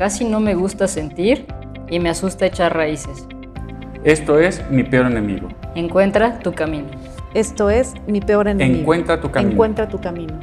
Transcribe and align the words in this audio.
casi 0.00 0.24
no 0.24 0.40
me 0.40 0.54
gusta 0.54 0.88
sentir 0.88 1.44
y 1.90 1.98
me 1.98 2.08
asusta 2.08 2.46
echar 2.46 2.74
raíces. 2.74 3.26
Esto 4.02 4.38
es 4.38 4.62
mi 4.70 4.82
peor 4.82 5.04
enemigo. 5.04 5.48
Encuentra 5.74 6.38
tu 6.38 6.54
camino. 6.54 6.88
Esto 7.34 7.68
es 7.68 7.92
mi 8.06 8.22
peor 8.22 8.48
enemigo. 8.48 8.80
Encuentra 8.80 9.20
tu 9.20 9.30
camino. 9.30 9.52
Encuentra 9.52 9.88
tu 9.90 10.00
camino. 10.00 10.40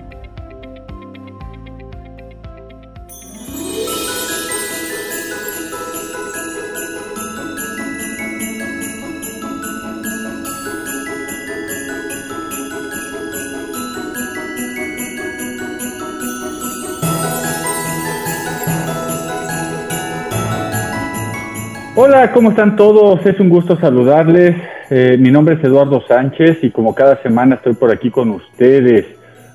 Hola, 21.99 22.31
¿cómo 22.31 22.51
están 22.51 22.75
todos? 22.75 23.25
Es 23.25 23.39
un 23.39 23.49
gusto 23.49 23.75
saludarles. 23.75 24.55
Eh, 24.91 25.17
mi 25.19 25.31
nombre 25.31 25.55
es 25.55 25.63
Eduardo 25.63 25.99
Sánchez 26.07 26.59
y 26.61 26.69
como 26.69 26.93
cada 26.93 27.19
semana 27.23 27.55
estoy 27.55 27.73
por 27.73 27.91
aquí 27.91 28.11
con 28.11 28.29
ustedes 28.29 29.07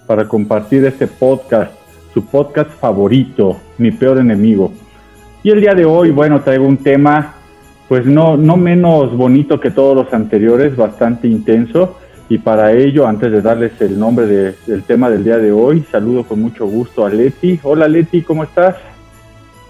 para 0.08 0.26
compartir 0.26 0.84
este 0.84 1.06
podcast, 1.06 1.70
su 2.12 2.26
podcast 2.26 2.68
favorito, 2.80 3.58
Mi 3.78 3.92
Peor 3.92 4.18
Enemigo. 4.18 4.72
Y 5.44 5.50
el 5.50 5.60
día 5.60 5.72
de 5.72 5.84
hoy, 5.84 6.10
bueno, 6.10 6.40
traigo 6.40 6.66
un 6.66 6.78
tema 6.78 7.34
pues 7.86 8.06
no, 8.06 8.36
no 8.36 8.56
menos 8.56 9.16
bonito 9.16 9.60
que 9.60 9.70
todos 9.70 9.94
los 9.94 10.12
anteriores, 10.12 10.74
bastante 10.74 11.28
intenso. 11.28 11.96
Y 12.28 12.38
para 12.38 12.72
ello, 12.72 13.06
antes 13.06 13.30
de 13.30 13.40
darles 13.40 13.80
el 13.80 13.96
nombre 13.96 14.26
del 14.26 14.82
tema 14.82 15.08
del 15.10 15.22
día 15.22 15.38
de 15.38 15.52
hoy, 15.52 15.84
saludo 15.92 16.24
con 16.24 16.42
mucho 16.42 16.66
gusto 16.66 17.06
a 17.06 17.08
Leti. 17.08 17.60
Hola 17.62 17.86
Leti, 17.86 18.22
¿cómo 18.22 18.42
estás? 18.42 18.74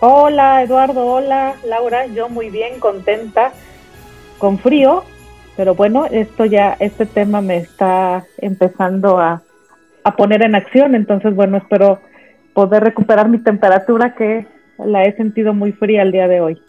Hola 0.05 0.65
Eduardo, 0.65 1.07
hola 1.07 1.55
Laura, 1.65 2.07
yo 2.07 2.29
muy 2.29 2.51
bien, 2.51 2.81
contenta, 2.81 3.53
con 4.37 4.59
frío, 4.59 5.05
pero 5.57 5.77
bueno, 5.77 6.07
esto 6.07 6.45
ya, 6.45 6.77
este 6.81 7.07
tema 7.07 7.41
me 7.41 7.59
está 7.59 8.25
empezando 8.39 9.21
a, 9.21 9.43
poner 10.17 10.43
en 10.43 10.57
acción, 10.57 10.97
entonces 10.97 11.37
bueno, 11.37 11.57
espero 11.57 12.01
poder 12.53 12.83
recuperar 12.83 13.29
mi 13.29 13.39
temperatura 13.39 14.17
que 14.17 14.45
la 14.85 15.05
he 15.05 15.15
sentido 15.15 15.55
muy 15.55 15.71
fría 15.71 16.03
el 16.03 16.11
día 16.11 16.27
de 16.27 16.41
hoy. 16.41 16.61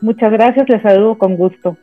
Muchas 0.00 0.30
gracias, 0.30 0.68
les 0.68 0.80
saludo 0.80 1.18
con 1.18 1.34
gusto. 1.34 1.76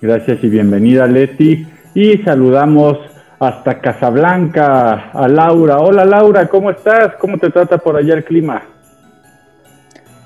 Gracias 0.00 0.42
y 0.42 0.48
bienvenida 0.48 1.06
Leti. 1.06 1.66
Y 1.92 2.16
saludamos 2.22 2.96
hasta 3.38 3.82
Casablanca 3.82 5.10
a 5.10 5.28
Laura. 5.28 5.76
Hola 5.80 6.06
Laura, 6.06 6.48
¿cómo 6.48 6.70
estás? 6.70 7.16
¿Cómo 7.16 7.36
te 7.36 7.50
trata 7.50 7.76
por 7.76 7.98
allá 7.98 8.14
el 8.14 8.24
clima? 8.24 8.62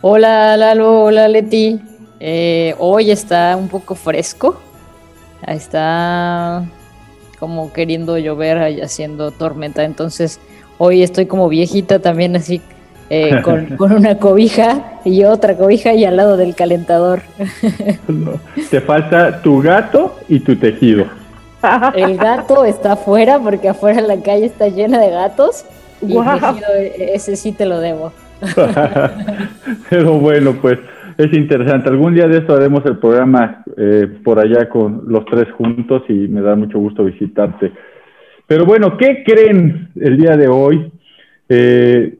Hola 0.00 0.56
Lalo, 0.56 1.02
hola 1.02 1.26
Leti. 1.26 1.80
Eh, 2.20 2.72
hoy 2.78 3.10
está 3.10 3.56
un 3.56 3.66
poco 3.66 3.96
fresco. 3.96 4.60
Está 5.44 6.64
como 7.40 7.72
queriendo 7.72 8.16
llover 8.16 8.70
y 8.70 8.80
haciendo 8.80 9.32
tormenta. 9.32 9.82
Entonces 9.82 10.38
hoy 10.78 11.02
estoy 11.02 11.26
como 11.26 11.48
viejita 11.48 11.98
también 11.98 12.36
así 12.36 12.62
eh, 13.10 13.42
con, 13.76 13.92
una 13.92 14.18
cobija 14.18 15.00
y 15.04 15.24
otra 15.24 15.56
cobija 15.56 15.92
y 15.94 16.04
al 16.04 16.16
lado 16.16 16.36
del 16.36 16.54
calentador. 16.54 17.22
te 18.70 18.80
falta 18.80 19.42
tu 19.42 19.60
gato 19.60 20.16
y 20.28 20.38
tu 20.38 20.54
tejido. 20.54 21.06
El 21.96 22.16
gato 22.16 22.64
está 22.64 22.92
afuera 22.92 23.40
porque 23.40 23.68
afuera 23.68 24.00
la 24.00 24.22
calle 24.22 24.46
está 24.46 24.68
llena 24.68 25.00
de 25.00 25.10
gatos 25.10 25.64
y 26.00 26.16
el 26.16 26.24
tejido 26.24 26.68
e, 26.76 27.14
ese 27.14 27.34
sí 27.34 27.50
te 27.50 27.66
lo 27.66 27.80
debo. 27.80 28.12
Pero 29.90 30.18
bueno, 30.18 30.54
pues 30.60 30.78
es 31.16 31.32
interesante. 31.32 31.88
Algún 31.88 32.14
día 32.14 32.28
de 32.28 32.38
esto 32.38 32.54
haremos 32.54 32.84
el 32.86 32.98
programa 32.98 33.64
eh, 33.76 34.06
por 34.22 34.38
allá 34.38 34.68
con 34.68 35.02
los 35.08 35.24
tres 35.24 35.50
juntos 35.52 36.02
y 36.08 36.12
me 36.12 36.40
da 36.40 36.54
mucho 36.54 36.78
gusto 36.78 37.04
visitarte. 37.04 37.72
Pero 38.46 38.64
bueno, 38.64 38.96
¿qué 38.96 39.24
creen 39.24 39.90
el 39.96 40.16
día 40.16 40.36
de 40.36 40.48
hoy? 40.48 40.90
Eh, 41.48 42.18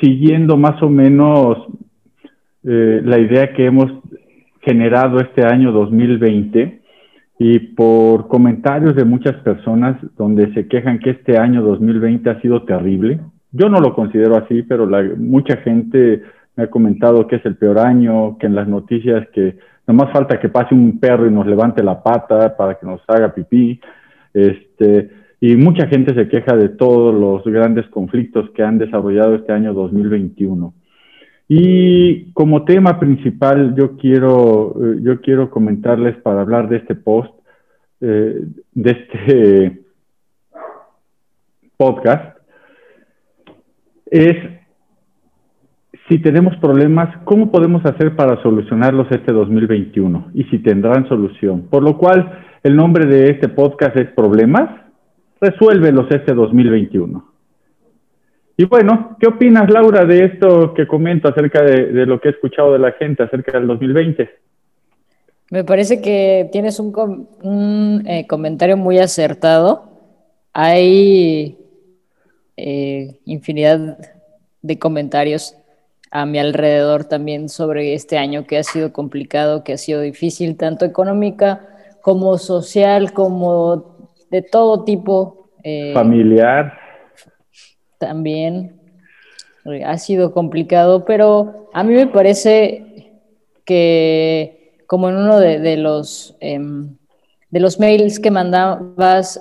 siguiendo 0.00 0.56
más 0.56 0.82
o 0.82 0.88
menos 0.88 1.58
eh, 2.64 3.00
la 3.04 3.18
idea 3.18 3.52
que 3.52 3.66
hemos 3.66 3.92
generado 4.62 5.20
este 5.20 5.44
año 5.44 5.72
2020 5.72 6.80
y 7.38 7.58
por 7.58 8.28
comentarios 8.28 8.94
de 8.94 9.04
muchas 9.04 9.36
personas 9.36 9.96
donde 10.16 10.52
se 10.52 10.68
quejan 10.68 10.98
que 10.98 11.10
este 11.10 11.38
año 11.38 11.62
2020 11.62 12.28
ha 12.28 12.40
sido 12.40 12.64
terrible, 12.64 13.20
yo 13.52 13.68
no 13.68 13.80
lo 13.80 13.94
considero 13.94 14.36
así, 14.36 14.62
pero 14.62 14.86
la, 14.86 15.02
mucha 15.16 15.56
gente 15.58 16.22
me 16.56 16.64
ha 16.64 16.70
comentado 16.70 17.26
que 17.26 17.36
es 17.36 17.46
el 17.46 17.56
peor 17.56 17.78
año, 17.78 18.38
que 18.38 18.46
en 18.46 18.54
las 18.54 18.68
noticias 18.68 19.28
que 19.32 19.56
nomás 19.86 20.12
falta 20.12 20.38
que 20.38 20.48
pase 20.48 20.74
un 20.74 21.00
perro 21.00 21.26
y 21.26 21.30
nos 21.30 21.46
levante 21.46 21.82
la 21.82 22.02
pata 22.02 22.56
para 22.56 22.78
que 22.78 22.86
nos 22.86 23.00
haga 23.08 23.34
pipí. 23.34 23.80
Este, 24.32 25.10
y 25.40 25.56
mucha 25.56 25.86
gente 25.86 26.14
se 26.14 26.28
queja 26.28 26.54
de 26.54 26.68
todos 26.68 27.14
los 27.14 27.44
grandes 27.44 27.86
conflictos 27.88 28.50
que 28.50 28.62
han 28.62 28.78
desarrollado 28.78 29.34
este 29.34 29.52
año 29.52 29.72
2021. 29.72 30.74
Y 31.48 32.30
como 32.32 32.64
tema 32.64 33.00
principal, 33.00 33.74
yo 33.74 33.96
quiero, 33.96 34.76
eh, 34.80 34.98
yo 35.02 35.20
quiero 35.20 35.50
comentarles 35.50 36.16
para 36.18 36.42
hablar 36.42 36.68
de 36.68 36.76
este 36.76 36.94
post, 36.94 37.34
eh, 38.00 38.44
de 38.72 38.90
este 38.90 39.80
podcast, 41.76 42.39
es 44.10 44.36
si 46.10 46.18
tenemos 46.18 46.56
problemas, 46.56 47.16
¿cómo 47.24 47.52
podemos 47.52 47.84
hacer 47.86 48.16
para 48.16 48.42
solucionarlos 48.42 49.06
este 49.12 49.32
2021? 49.32 50.32
Y 50.34 50.42
si 50.44 50.58
tendrán 50.58 51.08
solución. 51.08 51.68
Por 51.70 51.84
lo 51.84 51.96
cual, 51.96 52.40
el 52.64 52.74
nombre 52.74 53.06
de 53.06 53.30
este 53.30 53.48
podcast 53.48 53.96
es 53.96 54.08
Problemas, 54.12 54.70
resuélvelos 55.40 56.06
este 56.10 56.34
2021. 56.34 57.30
Y 58.56 58.64
bueno, 58.64 59.16
¿qué 59.20 59.28
opinas, 59.28 59.70
Laura, 59.70 60.04
de 60.04 60.24
esto 60.24 60.74
que 60.74 60.86
comento 60.86 61.28
acerca 61.28 61.62
de, 61.62 62.04
lo 62.04 62.20
que 62.20 62.28
he 62.28 62.32
escuchado 62.32 62.72
de 62.72 62.80
la 62.80 62.92
gente 62.92 63.22
acerca 63.22 63.52
del 63.52 63.68
2020? 63.68 64.28
Me 65.52 65.64
parece 65.64 66.02
que 66.02 66.48
tienes 66.50 66.80
un, 66.80 68.02
eh, 68.06 68.26
comentario 68.26 68.76
muy 68.76 68.98
acertado. 68.98 69.84
Hay 70.52 71.56
eh, 72.62 73.20
infinidad 73.24 73.98
de 74.62 74.78
comentarios 74.78 75.56
a 76.10 76.26
mi 76.26 76.38
alrededor 76.38 77.04
también 77.04 77.48
sobre 77.48 77.94
este 77.94 78.18
año 78.18 78.46
que 78.46 78.58
ha 78.58 78.62
sido 78.62 78.92
complicado, 78.92 79.64
que 79.64 79.72
ha 79.72 79.78
sido 79.78 80.00
difícil, 80.00 80.56
tanto 80.56 80.84
económica 80.84 81.66
como 82.02 82.36
social, 82.36 83.12
como 83.12 84.10
de 84.30 84.42
todo 84.42 84.84
tipo. 84.84 85.50
Eh, 85.62 85.92
Familiar. 85.94 86.78
También 87.98 88.80
eh, 89.66 89.84
ha 89.84 89.96
sido 89.98 90.32
complicado, 90.32 91.04
pero 91.04 91.70
a 91.72 91.82
mí 91.82 91.94
me 91.94 92.08
parece 92.08 93.12
que 93.64 94.82
como 94.86 95.08
en 95.08 95.16
uno 95.16 95.38
de, 95.38 95.76
los, 95.76 96.36
em, 96.40 96.96
de 97.50 97.60
los 97.60 97.78
mails 97.78 98.18
que 98.18 98.32
mandabas, 98.32 99.40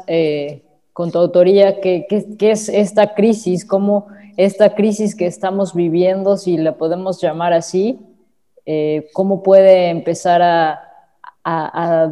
con 0.99 1.11
tu 1.11 1.19
autoría, 1.19 1.79
¿qué, 1.79 2.05
es 2.41 2.67
esta 2.67 3.13
crisis? 3.13 3.63
¿Cómo 3.63 4.07
esta 4.35 4.75
crisis 4.75 5.15
que 5.15 5.27
estamos 5.27 5.73
viviendo, 5.73 6.35
si 6.35 6.57
la 6.57 6.75
podemos 6.75 7.21
llamar 7.21 7.53
así, 7.53 8.01
eh, 8.65 9.07
cómo 9.13 9.41
puede 9.41 9.91
empezar 9.91 10.41
a, 10.41 10.85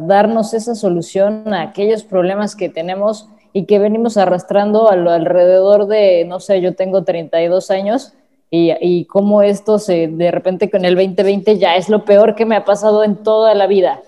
darnos 0.06 0.54
esa 0.54 0.74
solución 0.74 1.52
a 1.52 1.60
aquellos 1.60 2.02
problemas 2.02 2.56
que 2.56 2.70
tenemos 2.70 3.28
y 3.52 3.66
que 3.66 3.78
venimos 3.78 4.16
arrastrando 4.16 4.88
a 4.88 4.96
lo 4.96 5.10
alrededor 5.10 5.86
de, 5.86 6.24
no 6.24 6.40
sé, 6.40 6.62
yo 6.62 6.74
tengo 6.74 7.04
32 7.04 7.70
años 7.70 8.14
y, 8.50 8.72
y 8.80 9.04
cómo 9.04 9.42
esto 9.42 9.78
se, 9.78 10.08
de 10.08 10.30
repente 10.30 10.70
con 10.70 10.86
el 10.86 10.94
2020 10.94 11.58
ya 11.58 11.76
es 11.76 11.90
lo 11.90 12.06
peor 12.06 12.34
que 12.34 12.46
me 12.46 12.56
ha 12.56 12.64
pasado 12.64 13.04
en 13.04 13.16
toda 13.16 13.54
la 13.54 13.66
vida. 13.66 14.00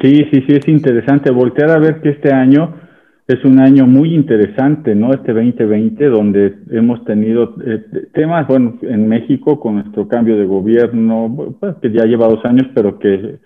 Sí, 0.00 0.28
sí, 0.30 0.44
sí, 0.46 0.54
es 0.54 0.68
interesante 0.68 1.30
voltear 1.30 1.70
a 1.70 1.78
ver 1.78 2.00
que 2.02 2.10
este 2.10 2.32
año 2.32 2.74
es 3.26 3.44
un 3.44 3.58
año 3.58 3.86
muy 3.86 4.14
interesante, 4.14 4.94
¿no? 4.94 5.12
Este 5.12 5.32
2020, 5.32 6.04
donde 6.06 6.54
hemos 6.70 7.04
tenido 7.04 7.54
eh, 7.64 7.82
temas, 8.12 8.46
bueno, 8.46 8.78
en 8.82 9.08
México 9.08 9.58
con 9.58 9.76
nuestro 9.76 10.06
cambio 10.06 10.36
de 10.36 10.44
gobierno, 10.44 11.56
pues, 11.58 11.76
que 11.82 11.90
ya 11.90 12.04
lleva 12.04 12.28
dos 12.28 12.44
años, 12.44 12.68
pero 12.74 12.98
que, 12.98 13.38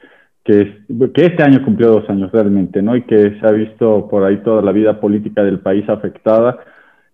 que, 0.44 0.82
que, 1.14 1.26
este 1.26 1.42
año 1.42 1.64
cumplió 1.64 1.88
dos 1.92 2.10
años 2.10 2.30
realmente, 2.32 2.82
¿no? 2.82 2.94
Y 2.96 3.02
que 3.02 3.38
se 3.40 3.46
ha 3.46 3.52
visto 3.52 4.08
por 4.08 4.24
ahí 4.24 4.38
toda 4.38 4.60
la 4.60 4.72
vida 4.72 5.00
política 5.00 5.42
del 5.42 5.60
país 5.60 5.88
afectada 5.88 6.58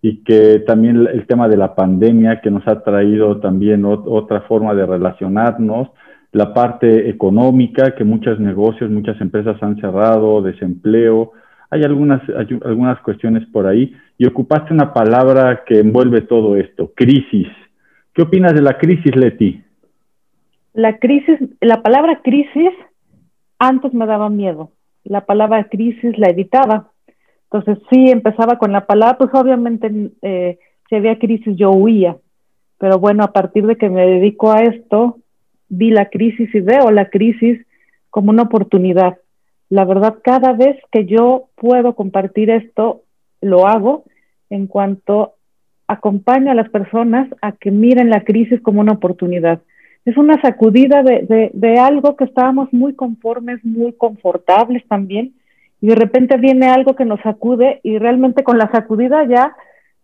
y 0.02 0.24
que 0.24 0.60
también 0.66 1.06
el 1.12 1.26
tema 1.26 1.48
de 1.48 1.56
la 1.56 1.74
pandemia 1.74 2.40
que 2.40 2.50
nos 2.50 2.66
ha 2.66 2.82
traído 2.82 3.38
también 3.38 3.84
otra 3.84 4.40
forma 4.42 4.74
de 4.74 4.86
relacionarnos, 4.86 5.88
la 6.36 6.52
parte 6.52 7.08
económica, 7.08 7.94
que 7.94 8.04
muchos 8.04 8.38
negocios, 8.38 8.90
muchas 8.90 9.18
empresas 9.20 9.56
han 9.62 9.80
cerrado, 9.80 10.42
desempleo, 10.42 11.32
hay 11.70 11.82
algunas, 11.82 12.20
algunas 12.62 13.00
cuestiones 13.00 13.46
por 13.52 13.66
ahí 13.66 13.96
y 14.18 14.26
ocupaste 14.26 14.72
una 14.72 14.92
palabra 14.92 15.64
que 15.64 15.80
envuelve 15.80 16.20
todo 16.20 16.56
esto, 16.56 16.92
crisis. 16.94 17.48
¿Qué 18.12 18.22
opinas 18.22 18.54
de 18.54 18.62
la 18.62 18.76
crisis, 18.76 19.16
Leti? 19.16 19.62
La 20.74 20.98
crisis, 20.98 21.38
la 21.60 21.82
palabra 21.82 22.20
crisis 22.22 22.70
antes 23.58 23.94
me 23.94 24.06
daba 24.06 24.28
miedo. 24.28 24.72
La 25.04 25.24
palabra 25.24 25.64
crisis 25.70 26.18
la 26.18 26.28
evitaba. 26.28 26.90
Entonces 27.50 27.82
sí 27.90 28.10
empezaba 28.10 28.58
con 28.58 28.72
la 28.72 28.86
palabra, 28.86 29.16
pues 29.16 29.30
obviamente 29.32 30.10
eh, 30.20 30.58
si 30.88 30.96
había 30.96 31.18
crisis 31.18 31.56
yo 31.56 31.70
huía. 31.70 32.18
Pero 32.78 32.98
bueno, 32.98 33.24
a 33.24 33.32
partir 33.32 33.66
de 33.66 33.76
que 33.76 33.88
me 33.88 34.06
dedico 34.06 34.52
a 34.52 34.62
esto, 34.62 35.18
vi 35.68 35.90
la 35.90 36.10
crisis 36.10 36.54
y 36.54 36.60
veo 36.60 36.90
la 36.90 37.10
crisis 37.10 37.60
como 38.10 38.30
una 38.30 38.42
oportunidad 38.42 39.18
la 39.68 39.84
verdad, 39.84 40.18
cada 40.22 40.52
vez 40.52 40.76
que 40.92 41.06
yo 41.06 41.48
puedo 41.56 41.94
compartir 41.94 42.50
esto, 42.50 43.02
lo 43.40 43.66
hago 43.66 44.04
en 44.48 44.66
cuanto 44.66 45.34
acompaño 45.88 46.50
a 46.52 46.54
las 46.54 46.68
personas 46.70 47.28
a 47.42 47.52
que 47.52 47.70
miren 47.70 48.10
la 48.10 48.22
crisis 48.22 48.60
como 48.60 48.80
una 48.80 48.92
oportunidad. 48.92 49.60
Es 50.04 50.16
una 50.16 50.40
sacudida 50.40 51.02
de, 51.02 51.50
de, 51.52 51.78
algo 51.78 52.16
que 52.16 52.24
estábamos 52.24 52.72
muy 52.72 52.94
conformes, 52.94 53.64
muy 53.64 53.92
confortables 53.92 54.86
también, 54.86 55.34
y 55.80 55.88
de 55.88 55.96
repente 55.96 56.36
viene 56.36 56.66
algo 56.66 56.94
que 56.94 57.04
nos 57.04 57.20
sacude 57.20 57.80
y 57.82 57.98
realmente 57.98 58.44
con 58.44 58.56
la 58.56 58.70
sacudida 58.70 59.26
ya, 59.26 59.56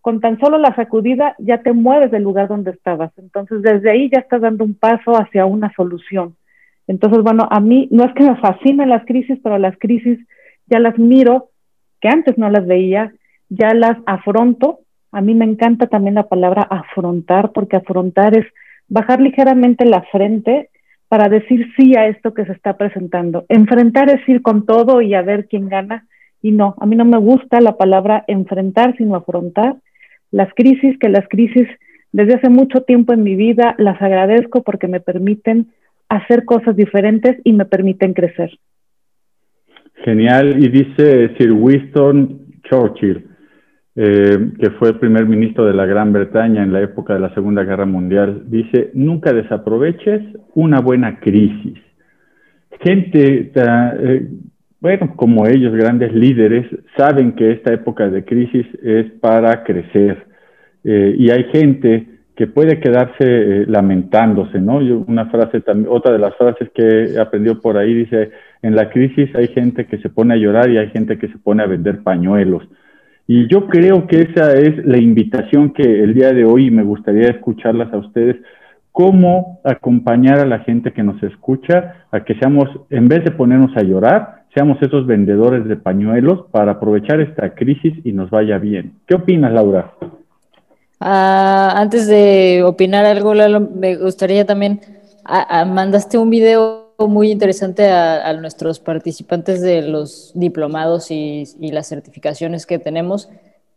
con 0.02 0.20
tan 0.20 0.38
solo 0.40 0.58
la 0.58 0.74
sacudida, 0.74 1.36
ya 1.38 1.62
te 1.62 1.72
mueves 1.72 2.10
del 2.10 2.24
lugar 2.24 2.48
donde 2.48 2.72
estabas. 2.72 3.12
Entonces 3.16 3.62
desde 3.62 3.88
ahí 3.88 4.10
ya 4.12 4.18
estás 4.18 4.42
dando 4.42 4.64
un 4.64 4.74
paso 4.74 5.12
hacia 5.12 5.46
una 5.46 5.72
solución. 5.74 6.34
Entonces, 6.88 7.22
bueno, 7.22 7.46
a 7.48 7.60
mí 7.60 7.88
no 7.92 8.04
es 8.04 8.12
que 8.12 8.24
me 8.24 8.36
fascinen 8.36 8.90
las 8.90 9.06
crisis, 9.06 9.38
pero 9.42 9.56
las 9.58 9.78
crisis 9.78 10.18
ya 10.66 10.80
las 10.80 10.98
miro, 10.98 11.50
que 12.00 12.08
antes 12.08 12.36
no 12.36 12.50
las 12.50 12.66
veía, 12.66 13.12
ya 13.48 13.74
las 13.74 13.96
afronto. 14.04 14.80
A 15.12 15.20
mí 15.20 15.36
me 15.36 15.44
encanta 15.44 15.86
también 15.86 16.16
la 16.16 16.28
palabra 16.28 16.62
afrontar, 16.62 17.52
porque 17.52 17.76
afrontar 17.76 18.36
es 18.36 18.46
bajar 18.88 19.20
ligeramente 19.20 19.84
la 19.84 20.02
frente 20.10 20.70
para 21.08 21.28
decir 21.28 21.68
sí 21.76 21.94
a 21.96 22.08
esto 22.08 22.34
que 22.34 22.44
se 22.44 22.52
está 22.52 22.76
presentando. 22.76 23.44
Enfrentar 23.48 24.10
es 24.10 24.28
ir 24.28 24.42
con 24.42 24.66
todo 24.66 25.00
y 25.00 25.14
a 25.14 25.22
ver 25.22 25.46
quién 25.46 25.68
gana. 25.68 26.08
Y 26.42 26.50
no, 26.50 26.74
a 26.80 26.86
mí 26.86 26.96
no 26.96 27.04
me 27.04 27.18
gusta 27.18 27.60
la 27.60 27.76
palabra 27.76 28.24
enfrentar, 28.26 28.96
sino 28.96 29.14
afrontar 29.14 29.76
las 30.32 30.52
crisis, 30.54 30.98
que 30.98 31.08
las 31.08 31.28
crisis 31.28 31.68
desde 32.10 32.34
hace 32.34 32.48
mucho 32.48 32.82
tiempo 32.82 33.12
en 33.12 33.22
mi 33.22 33.36
vida 33.36 33.74
las 33.78 34.00
agradezco 34.02 34.62
porque 34.62 34.88
me 34.88 35.00
permiten 35.00 35.68
hacer 36.08 36.44
cosas 36.44 36.76
diferentes 36.76 37.36
y 37.44 37.52
me 37.52 37.64
permiten 37.64 38.12
crecer. 38.12 38.50
Genial. 40.04 40.62
Y 40.62 40.68
dice 40.68 41.34
Sir 41.38 41.52
Winston 41.52 42.40
Churchill, 42.64 43.24
eh, 43.94 44.50
que 44.58 44.70
fue 44.72 44.88
el 44.88 44.98
primer 44.98 45.26
ministro 45.26 45.64
de 45.64 45.74
la 45.74 45.86
Gran 45.86 46.12
Bretaña 46.12 46.62
en 46.62 46.72
la 46.72 46.82
época 46.82 47.14
de 47.14 47.20
la 47.20 47.32
Segunda 47.34 47.62
Guerra 47.62 47.86
Mundial, 47.86 48.44
dice, 48.46 48.90
nunca 48.94 49.32
desaproveches 49.32 50.22
una 50.54 50.80
buena 50.80 51.20
crisis. 51.20 51.78
Gente, 52.80 53.52
eh, 53.54 54.28
bueno, 54.82 55.14
como 55.14 55.46
ellos, 55.46 55.72
grandes 55.74 56.12
líderes, 56.12 56.66
saben 56.96 57.32
que 57.32 57.52
esta 57.52 57.72
época 57.72 58.10
de 58.10 58.24
crisis 58.24 58.66
es 58.82 59.12
para 59.20 59.62
crecer. 59.62 60.26
Eh, 60.82 61.14
y 61.16 61.30
hay 61.30 61.44
gente 61.44 62.08
que 62.34 62.48
puede 62.48 62.80
quedarse 62.80 63.20
eh, 63.20 63.64
lamentándose, 63.68 64.60
¿no? 64.60 64.82
Yo, 64.82 65.04
una 65.06 65.26
frase 65.26 65.60
también, 65.60 65.88
otra 65.88 66.12
de 66.12 66.18
las 66.18 66.34
frases 66.34 66.68
que 66.74 67.16
aprendió 67.16 67.60
por 67.60 67.78
ahí 67.78 67.94
dice, 67.94 68.32
en 68.60 68.74
la 68.74 68.90
crisis 68.90 69.32
hay 69.36 69.46
gente 69.48 69.86
que 69.86 69.98
se 69.98 70.08
pone 70.08 70.34
a 70.34 70.38
llorar 70.38 70.68
y 70.68 70.78
hay 70.78 70.88
gente 70.88 71.16
que 71.16 71.28
se 71.28 71.38
pone 71.38 71.62
a 71.62 71.66
vender 71.66 72.02
pañuelos. 72.02 72.64
Y 73.28 73.46
yo 73.46 73.68
creo 73.68 74.08
que 74.08 74.22
esa 74.22 74.52
es 74.54 74.84
la 74.84 74.98
invitación 74.98 75.72
que 75.72 75.84
el 75.84 76.12
día 76.12 76.32
de 76.32 76.44
hoy 76.44 76.72
me 76.72 76.82
gustaría 76.82 77.28
escucharlas 77.28 77.92
a 77.92 77.98
ustedes, 77.98 78.34
cómo 78.90 79.60
acompañar 79.62 80.40
a 80.40 80.46
la 80.46 80.58
gente 80.58 80.92
que 80.92 81.04
nos 81.04 81.22
escucha 81.22 82.06
a 82.10 82.24
que 82.24 82.34
seamos, 82.34 82.68
en 82.90 83.06
vez 83.06 83.22
de 83.22 83.30
ponernos 83.30 83.76
a 83.76 83.84
llorar, 83.84 84.41
seamos 84.54 84.80
esos 84.82 85.06
vendedores 85.06 85.66
de 85.66 85.76
pañuelos 85.76 86.46
para 86.50 86.72
aprovechar 86.72 87.20
esta 87.20 87.54
crisis 87.54 87.94
y 88.04 88.12
nos 88.12 88.30
vaya 88.30 88.58
bien. 88.58 89.00
¿Qué 89.06 89.14
opinas, 89.14 89.52
Laura? 89.52 89.94
Ah, 91.00 91.74
antes 91.76 92.06
de 92.06 92.62
opinar 92.64 93.04
algo, 93.04 93.34
me 93.34 93.96
gustaría 93.96 94.46
también, 94.46 94.80
mandaste 95.66 96.18
un 96.18 96.30
video 96.30 96.94
muy 96.98 97.30
interesante 97.30 97.88
a, 97.88 98.32
nuestros 98.34 98.78
participantes 98.78 99.60
de 99.62 99.82
los 99.82 100.30
diplomados 100.34 101.10
y, 101.10 101.44
las 101.58 101.88
certificaciones 101.88 102.66
que 102.66 102.78
tenemos 102.78 103.28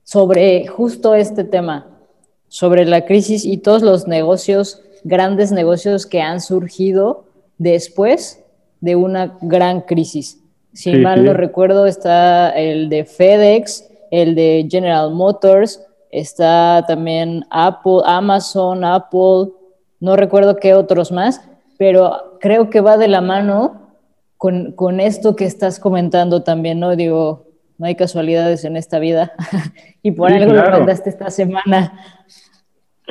sobre 0.03 0.67
justo 0.67 1.15
este 1.15 1.43
tema, 1.43 1.87
sobre 2.47 2.85
la 2.85 3.05
crisis 3.05 3.43
y 3.43 3.57
todos 3.57 3.81
los 3.81 4.07
negocios, 4.07 4.83
grandes 5.03 5.51
negocios 5.51 6.05
que 6.05 6.21
han 6.21 6.41
surgido 6.41 7.25
después 7.57 8.43
de 8.81 8.95
una 8.95 9.37
gran 9.41 9.81
crisis. 9.81 10.44
Si 10.75 10.93
mal 10.97 11.23
no 11.23 11.33
recuerdo, 11.33 11.85
está 11.87 12.49
el 12.49 12.89
de 12.89 13.05
FedEx, 13.05 13.89
el 14.11 14.35
de 14.35 14.67
General 14.69 15.09
Motors, 15.11 15.81
está 16.11 16.83
también 16.85 17.45
Apple, 17.49 18.01
Amazon, 18.05 18.83
Apple, 18.83 19.53
no 20.01 20.17
recuerdo 20.17 20.57
qué 20.57 20.73
otros 20.73 21.13
más, 21.13 21.49
pero 21.77 22.37
creo 22.41 22.69
que 22.69 22.81
va 22.81 22.97
de 22.97 23.07
la 23.07 23.21
mano 23.21 23.93
con, 24.37 24.99
esto 24.99 25.35
que 25.35 25.45
estás 25.45 25.79
comentando 25.79 26.43
también, 26.43 26.81
¿no? 26.81 26.95
Digo, 26.97 27.47
no 27.77 27.85
hay 27.85 27.95
casualidades 27.95 28.65
en 28.65 28.75
esta 28.75 28.99
vida 28.99 29.31
y 30.03 30.11
por 30.11 30.31
algo 30.31 30.53
lo 30.53 30.61
mandaste 30.61 31.09
esta 31.09 31.29
semana. 31.29 31.93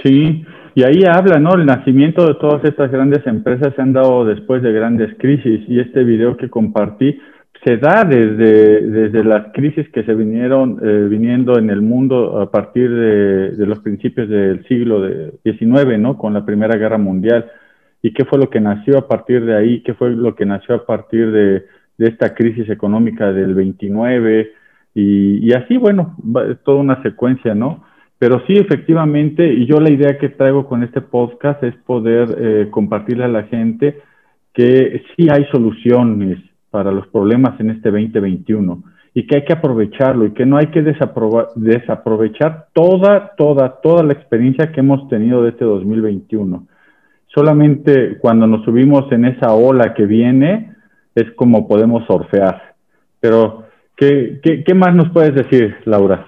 Sí, 0.03 0.45
y 0.75 0.83
ahí 0.83 1.03
habla, 1.05 1.39
¿no? 1.39 1.55
El 1.55 1.65
nacimiento 1.65 2.27
de 2.27 2.35
todas 2.35 2.63
estas 2.65 2.91
grandes 2.91 3.27
empresas 3.27 3.73
se 3.75 3.81
han 3.81 3.94
dado 3.94 4.27
después 4.27 4.63
de 4.63 4.73
grandes 4.73 5.17
crisis 5.19 5.63
y 5.67 5.81
este 5.81 6.05
video 6.05 6.37
que 6.37 6.51
compartí 6.51 7.19
se 7.65 7.79
da 7.79 8.05
desde, 8.05 8.83
desde 8.83 9.25
las 9.25 9.53
crisis 9.53 9.89
que 9.89 10.05
se 10.05 10.15
vinieron 10.15 10.79
eh, 10.83 11.06
viniendo 11.09 11.59
en 11.59 11.71
el 11.71 11.81
mundo 11.81 12.41
a 12.41 12.51
partir 12.51 12.91
de, 12.91 13.67
los 13.67 13.79
principios 13.79 14.29
del 14.29 14.67
siglo 14.67 15.03
XIX, 15.43 15.99
¿no? 15.99 16.19
Con 16.19 16.35
la 16.35 16.44
Primera 16.44 16.77
Guerra 16.77 16.99
Mundial. 16.99 17.51
¿Y 18.03 18.13
qué 18.13 18.27
fue 18.27 18.39
lo 18.39 18.51
que 18.51 18.61
nació 18.61 18.99
a 18.99 19.09
partir 19.09 19.47
de 19.47 19.56
ahí? 19.56 19.83
¿Qué 19.83 19.94
fue 19.94 20.11
lo 20.11 20.35
que 20.35 20.44
nació 20.44 20.75
a 20.75 20.85
partir 20.85 21.33
de, 21.33 21.65
esta 21.97 22.35
crisis 22.35 22.69
económica 22.69 23.33
del 23.33 23.55
29? 23.55 24.53
Y, 24.94 25.49
y 25.49 25.53
así, 25.55 25.79
bueno, 25.79 26.17
es 26.51 26.59
toda 26.65 26.81
una 26.81 27.03
secuencia, 27.03 27.55
¿no? 27.55 27.83
Pero 28.19 28.43
sí, 28.47 28.55
efectivamente, 28.55 29.53
y 29.53 29.67
yo 29.67 29.81
la 29.81 29.91
idea 29.91 30.19
que 30.19 30.29
traigo 30.29 30.67
con 30.67 30.83
este 30.83 31.01
podcast 31.01 31.63
es 31.63 31.75
poder 31.87 32.29
eh, 32.39 32.69
compartirle 32.71 33.25
a 33.25 33.29
la 33.29 33.44
gente 33.44 34.01
que 34.53 35.03
sí 35.17 35.29
hay 35.31 35.47
soluciones, 35.47 36.39
para 36.75 36.91
los 36.91 37.07
problemas 37.07 37.61
en 37.61 37.71
este 37.71 37.89
2021 37.89 38.83
y 39.15 39.29
que 39.29 39.37
hay 39.37 39.45
que 39.45 39.53
aprovecharlo 39.53 40.27
y 40.27 40.33
que 40.33 40.45
no 40.45 40.57
hay 40.57 40.73
que 40.73 40.83
desaprovechar 40.83 42.67
toda, 42.73 43.33
toda, 43.37 43.81
toda 43.81 44.03
la 44.03 44.13
experiencia 44.13 44.73
que 44.73 44.81
hemos 44.81 45.09
tenido 45.09 45.45
de 45.45 45.51
este 45.51 45.65
2021. 45.65 46.67
Solamente 47.33 48.19
cuando 48.19 48.49
nos 48.49 48.65
subimos 48.65 49.05
en 49.13 49.25
esa 49.25 49.55
ola 49.55 49.95
que 49.95 50.05
viene 50.05 50.75
es 51.15 51.31
como 51.37 51.69
podemos 51.69 52.05
surfear. 52.09 52.75
Pero, 53.21 53.67
¿qué, 53.97 54.41
qué, 54.43 54.75
más 54.75 54.97
nos 54.97 55.11
puedes 55.11 55.33
decir, 55.33 55.77
Laura? 55.85 56.27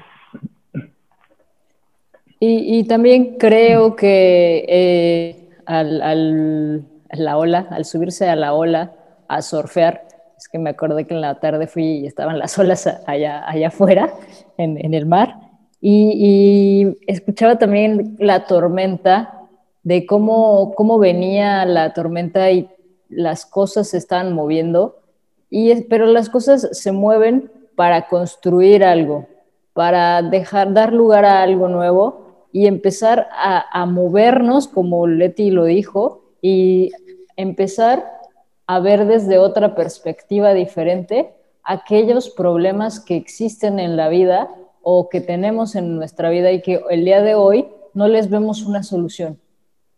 Y, 2.39 2.87
también 2.87 3.37
creo 3.37 3.97
que 3.97 4.65
eh, 4.69 5.49
al, 5.67 6.01
al, 6.03 6.83
la 7.11 7.37
ola, 7.37 7.67
al 7.69 7.85
subirse 7.85 8.29
a 8.29 8.37
la 8.37 8.53
ola, 8.53 8.93
a 9.29 9.43
surfear, 9.43 10.06
me 10.59 10.71
acordé 10.71 11.07
que 11.07 11.15
en 11.15 11.21
la 11.21 11.41
tarde 11.41 11.67
fui 11.67 11.85
y 11.85 12.07
estaban 12.07 12.39
las 12.39 12.59
olas 12.59 12.87
allá, 13.07 13.49
allá 13.49 13.69
afuera, 13.69 14.15
en, 14.57 14.95
el 14.95 15.07
mar, 15.07 15.37
y, 15.81 16.97
escuchaba 17.07 17.59
también 17.59 18.17
la 18.19 18.47
tormenta, 18.47 19.33
de 19.83 20.05
cómo, 20.05 20.75
cómo 20.75 20.99
venía 20.99 21.65
la 21.65 21.93
tormenta 21.93 22.51
y 22.51 22.69
las 23.09 23.47
cosas 23.47 23.89
se 23.89 23.99
estaban 23.99 24.33
moviendo, 24.33 24.97
y, 25.49 25.83
pero 25.83 26.07
las 26.07 26.29
cosas 26.29 26.69
se 26.73 26.93
mueven 26.93 27.51
para 27.77 28.09
construir 28.09 28.85
algo. 28.85 29.27
para 29.75 30.23
dejar, 30.23 30.73
dar 30.73 30.93
lugar 30.93 31.27
a 31.27 31.43
algo 31.43 31.69
nuevo 31.69 32.49
y 32.51 32.67
empezar 32.67 33.29
a, 33.31 33.65
a 33.71 33.85
movernos, 33.85 34.69
como 34.69 35.07
Leti 35.07 35.51
lo 35.51 35.65
dijo, 35.65 36.23
y 36.41 36.91
empezar 37.37 38.16
a 38.67 38.81
ver 38.81 39.07
desde 39.07 39.39
otra 39.39 39.75
perspectiva 39.75 40.55
diferente 40.55 41.35
aquellos 41.63 42.31
problemas 42.31 43.01
que 43.01 43.17
existen 43.17 43.79
en 43.79 43.97
la 43.97 44.09
vida 44.09 44.51
o 44.83 45.09
que 45.09 45.21
tenemos 45.21 45.75
en 45.75 45.97
nuestra 45.97 46.31
vida 46.31 46.53
y 46.53 46.63
que 46.63 46.81
el 46.91 47.05
día 47.05 47.23
de 47.23 47.35
hoy 47.35 47.69
no 47.95 48.09
les 48.09 48.31
vemos 48.31 48.63
una 48.63 48.83
solución. 48.83 49.41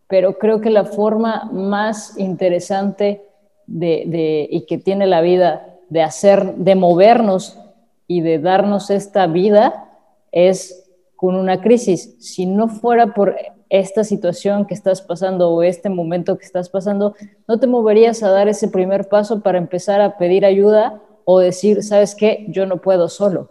Pero 0.06 0.38
creo 0.38 0.60
que 0.60 0.70
la 0.70 0.84
forma 0.84 1.50
más 1.52 2.18
interesante 2.18 3.22
de, 3.66 4.48
y 4.50 4.62
que 4.62 4.78
tiene 4.78 5.06
la 5.06 5.20
vida 5.20 5.76
de 5.90 6.02
hacer, 6.02 6.54
de 6.54 6.74
movernos 6.74 7.58
y 8.06 8.22
de 8.22 8.38
darnos 8.38 8.90
esta 8.90 9.26
vida 9.26 9.90
es 10.32 10.90
con 11.16 11.34
una 11.34 11.60
crisis. 11.60 12.16
Si 12.20 12.46
no 12.46 12.68
fuera 12.68 13.12
por 13.12 13.36
esta 13.70 14.04
situación 14.04 14.66
que 14.66 14.74
estás 14.74 15.02
pasando 15.02 15.50
o 15.50 15.62
este 15.62 15.90
momento 15.90 16.38
que 16.38 16.44
estás 16.44 16.70
pasando, 16.70 17.14
no 17.46 17.58
te 17.58 17.66
moverías 17.66 18.22
a 18.22 18.30
dar 18.30 18.48
ese 18.48 18.68
primer 18.68 19.08
paso 19.08 19.42
para 19.42 19.58
empezar 19.58 20.00
a 20.00 20.16
pedir 20.16 20.44
ayuda 20.44 21.00
o 21.24 21.40
decir, 21.40 21.82
¿sabes 21.82 22.16
qué? 22.18 22.46
Yo 22.48 22.66
no 22.66 22.78
puedo 22.78 23.08
solo. 23.08 23.50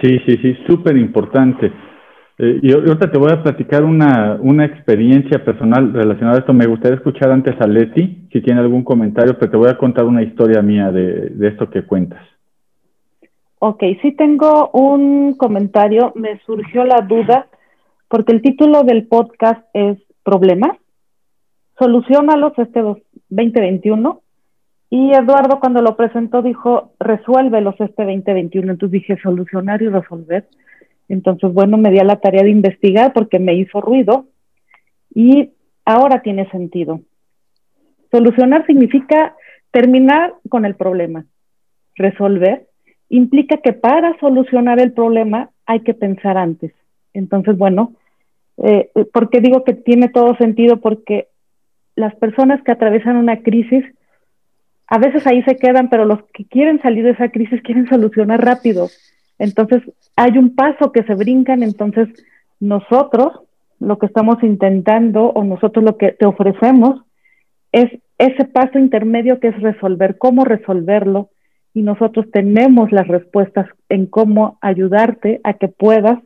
Sí, 0.00 0.18
sí, 0.26 0.36
sí, 0.42 0.54
súper 0.66 0.96
importante. 0.96 1.72
Eh, 2.38 2.60
y 2.62 2.72
ahorita 2.72 3.10
te 3.10 3.18
voy 3.18 3.32
a 3.32 3.42
platicar 3.42 3.82
una, 3.82 4.38
una, 4.40 4.66
experiencia 4.66 5.42
personal 5.42 5.92
relacionada 5.92 6.36
a 6.36 6.40
esto. 6.40 6.52
Me 6.52 6.66
gustaría 6.66 6.96
escuchar 6.96 7.30
antes 7.30 7.58
a 7.60 7.66
Leti, 7.66 8.28
si 8.30 8.42
tiene 8.42 8.60
algún 8.60 8.84
comentario, 8.84 9.38
pero 9.38 9.50
te 9.50 9.56
voy 9.56 9.70
a 9.70 9.78
contar 9.78 10.04
una 10.04 10.22
historia 10.22 10.60
mía 10.60 10.90
de, 10.90 11.30
de 11.30 11.48
esto 11.48 11.70
que 11.70 11.84
cuentas. 11.84 12.20
Ok, 13.58 13.82
sí 14.02 14.12
tengo 14.12 14.70
un 14.74 15.34
comentario. 15.34 16.12
Me 16.14 16.38
surgió 16.44 16.84
la 16.84 17.00
duda 17.00 17.46
porque 18.08 18.32
el 18.32 18.42
título 18.42 18.82
del 18.84 19.06
podcast 19.06 19.62
es 19.72 19.98
Problemas. 20.22 20.76
Solucionalos 21.78 22.52
este 22.58 22.80
2021. 22.80 24.22
Y 24.88 25.12
Eduardo 25.12 25.58
cuando 25.58 25.82
lo 25.82 25.96
presentó 25.96 26.42
dijo, 26.42 26.92
resuélvelos 27.00 27.74
este 27.80 28.04
2021. 28.04 28.72
Entonces 28.72 28.92
dije, 28.92 29.18
solucionar 29.20 29.82
y 29.82 29.88
resolver. 29.88 30.48
Entonces, 31.08 31.52
bueno, 31.52 31.76
me 31.76 31.90
di 31.90 31.98
a 31.98 32.04
la 32.04 32.20
tarea 32.20 32.42
de 32.42 32.50
investigar 32.50 33.12
porque 33.12 33.38
me 33.38 33.54
hizo 33.54 33.80
ruido 33.80 34.26
y 35.14 35.50
ahora 35.84 36.22
tiene 36.22 36.48
sentido. 36.50 37.00
Solucionar 38.10 38.64
significa 38.66 39.34
terminar 39.70 40.34
con 40.48 40.64
el 40.64 40.76
problema. 40.76 41.26
Resolver 41.96 42.66
implica 43.08 43.58
que 43.58 43.72
para 43.72 44.18
solucionar 44.18 44.80
el 44.80 44.92
problema 44.92 45.50
hay 45.64 45.80
que 45.80 45.94
pensar 45.94 46.36
antes. 46.36 46.72
Entonces, 47.16 47.56
bueno, 47.56 47.92
eh, 48.58 48.90
¿por 49.12 49.30
qué 49.30 49.40
digo 49.40 49.64
que 49.64 49.74
tiene 49.74 50.08
todo 50.08 50.36
sentido? 50.36 50.78
Porque 50.78 51.28
las 51.94 52.14
personas 52.16 52.62
que 52.62 52.72
atraviesan 52.72 53.16
una 53.16 53.42
crisis, 53.42 53.84
a 54.86 54.98
veces 54.98 55.26
ahí 55.26 55.42
se 55.42 55.56
quedan, 55.56 55.88
pero 55.88 56.04
los 56.04 56.22
que 56.32 56.44
quieren 56.44 56.80
salir 56.82 57.04
de 57.04 57.10
esa 57.10 57.30
crisis 57.30 57.62
quieren 57.62 57.88
solucionar 57.88 58.44
rápido. 58.44 58.88
Entonces, 59.38 59.82
hay 60.14 60.38
un 60.38 60.54
paso 60.54 60.92
que 60.92 61.02
se 61.04 61.14
brincan, 61.14 61.62
entonces 61.62 62.08
nosotros 62.60 63.40
lo 63.78 63.98
que 63.98 64.06
estamos 64.06 64.42
intentando 64.42 65.26
o 65.26 65.44
nosotros 65.44 65.84
lo 65.84 65.98
que 65.98 66.12
te 66.12 66.24
ofrecemos 66.24 67.02
es 67.72 67.86
ese 68.18 68.44
paso 68.46 68.78
intermedio 68.78 69.40
que 69.40 69.48
es 69.48 69.60
resolver, 69.60 70.16
cómo 70.16 70.44
resolverlo, 70.44 71.28
y 71.74 71.82
nosotros 71.82 72.30
tenemos 72.32 72.90
las 72.90 73.06
respuestas 73.06 73.66
en 73.90 74.06
cómo 74.06 74.56
ayudarte 74.62 75.42
a 75.44 75.54
que 75.54 75.68
puedas 75.68 76.18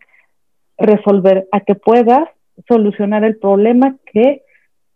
resolver, 0.80 1.46
a 1.52 1.60
que 1.60 1.74
puedas 1.74 2.28
solucionar 2.66 3.24
el 3.24 3.36
problema 3.36 3.96
que 4.12 4.42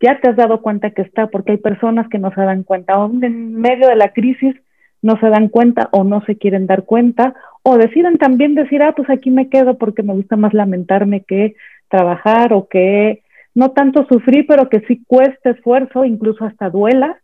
ya 0.01 0.21
te 0.21 0.29
has 0.29 0.37
dado 0.37 0.61
cuenta 0.61 0.91
que 0.91 1.03
está, 1.03 1.29
porque 1.29 1.53
hay 1.53 1.59
personas 1.59 2.09
que 2.09 2.19
no 2.19 2.33
se 2.35 2.41
dan 2.41 2.63
cuenta, 2.63 2.95
aún 2.95 3.23
en 3.25 3.55
medio 3.55 3.89
de 3.89 3.97
la 3.97 4.13
crisis 4.13 4.55
no 5.03 5.19
se 5.21 5.29
dan 5.29 5.49
cuenta 5.49 5.89
o 5.93 6.03
no 6.03 6.23
se 6.25 6.37
quieren 6.37 6.67
dar 6.67 6.85
cuenta, 6.85 7.35
o 7.63 7.77
deciden 7.77 8.17
también 8.17 8.55
decir, 8.55 8.83
ah, 8.83 8.95
pues 8.97 9.09
aquí 9.11 9.31
me 9.31 9.49
quedo 9.49 9.77
porque 9.77 10.03
me 10.03 10.15
gusta 10.15 10.37
más 10.37 10.55
lamentarme 10.55 11.23
que 11.23 11.55
trabajar 11.89 12.53
o 12.53 12.69
que 12.69 13.23
no 13.55 13.71
tanto 13.71 14.07
sufrir, 14.07 14.47
pero 14.47 14.69
que 14.69 14.81
sí 14.81 15.03
cueste 15.07 15.51
esfuerzo, 15.51 16.05
incluso 16.05 16.45
hasta 16.45 16.71
duela, 16.71 17.19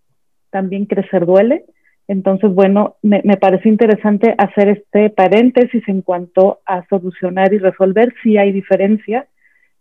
también 0.50 0.84
crecer 0.84 1.26
duele. 1.26 1.64
Entonces, 2.10 2.52
bueno, 2.52 2.96
me, 3.02 3.22
me 3.24 3.36
pareció 3.36 3.70
interesante 3.70 4.34
hacer 4.36 4.68
este 4.68 5.10
paréntesis 5.10 5.80
en 5.86 6.02
cuanto 6.02 6.58
a 6.66 6.84
solucionar 6.88 7.54
y 7.54 7.58
resolver, 7.58 8.12
si 8.20 8.36
hay 8.36 8.50
diferencia. 8.50 9.28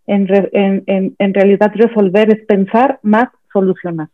En, 0.06 0.28
en, 0.52 0.84
en, 0.86 1.16
en 1.18 1.34
realidad 1.34 1.72
resolver 1.74 2.32
es 2.32 2.46
pensar 2.46 3.00
más 3.02 3.30
solucionar. 3.52 4.10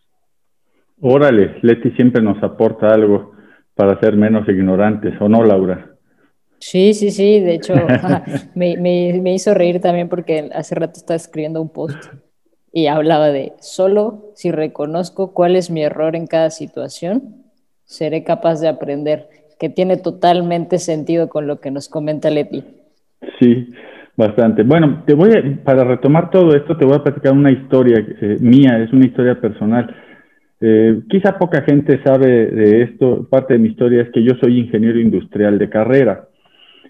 Órale, 1.01 1.55
Leti 1.61 1.91
siempre 1.91 2.21
nos 2.21 2.41
aporta 2.41 2.93
algo 2.93 3.33
para 3.73 3.99
ser 3.99 4.15
menos 4.15 4.47
ignorantes, 4.47 5.19
¿o 5.19 5.27
no, 5.27 5.43
Laura? 5.43 5.97
Sí, 6.59 6.93
sí, 6.93 7.11
sí, 7.11 7.41
de 7.41 7.55
hecho 7.55 7.73
me, 8.55 8.77
me, 8.77 9.19
me, 9.21 9.33
hizo 9.33 9.53
reír 9.53 9.81
también 9.81 10.07
porque 10.07 10.49
hace 10.53 10.73
rato 10.73 10.93
estaba 10.95 11.17
escribiendo 11.17 11.61
un 11.61 11.67
post 11.67 12.01
y 12.71 12.87
hablaba 12.87 13.27
de 13.27 13.51
solo 13.59 14.31
si 14.35 14.51
reconozco 14.51 15.33
cuál 15.33 15.57
es 15.57 15.69
mi 15.69 15.83
error 15.83 16.15
en 16.15 16.27
cada 16.27 16.49
situación, 16.49 17.44
seré 17.85 18.23
capaz 18.23 18.59
de 18.59 18.67
aprender, 18.67 19.27
que 19.59 19.69
tiene 19.69 19.97
totalmente 19.97 20.79
sentido 20.79 21.29
con 21.29 21.47
lo 21.47 21.59
que 21.59 21.71
nos 21.71 21.87
comenta 21.87 22.29
Leti. 22.29 22.63
Sí, 23.39 23.71
bastante. 24.17 24.63
Bueno, 24.63 25.03
te 25.05 25.13
voy 25.13 25.31
a, 25.31 25.63
para 25.63 25.83
retomar 25.83 26.29
todo 26.29 26.55
esto, 26.55 26.75
te 26.77 26.85
voy 26.85 26.95
a 26.95 27.03
platicar 27.03 27.33
una 27.33 27.51
historia 27.51 27.97
eh, 28.21 28.37
mía, 28.41 28.79
es 28.79 28.91
una 28.91 29.05
historia 29.05 29.39
personal. 29.39 29.95
Eh, 30.61 31.01
quizá 31.09 31.37
poca 31.37 31.61
gente 31.61 32.01
sabe 32.03 32.47
de 32.47 32.83
esto. 32.83 33.27
Parte 33.29 33.53
de 33.53 33.59
mi 33.59 33.69
historia 33.69 34.01
es 34.03 34.09
que 34.11 34.23
yo 34.23 34.33
soy 34.41 34.59
ingeniero 34.59 34.99
industrial 34.99 35.57
de 35.57 35.69
carrera. 35.69 36.27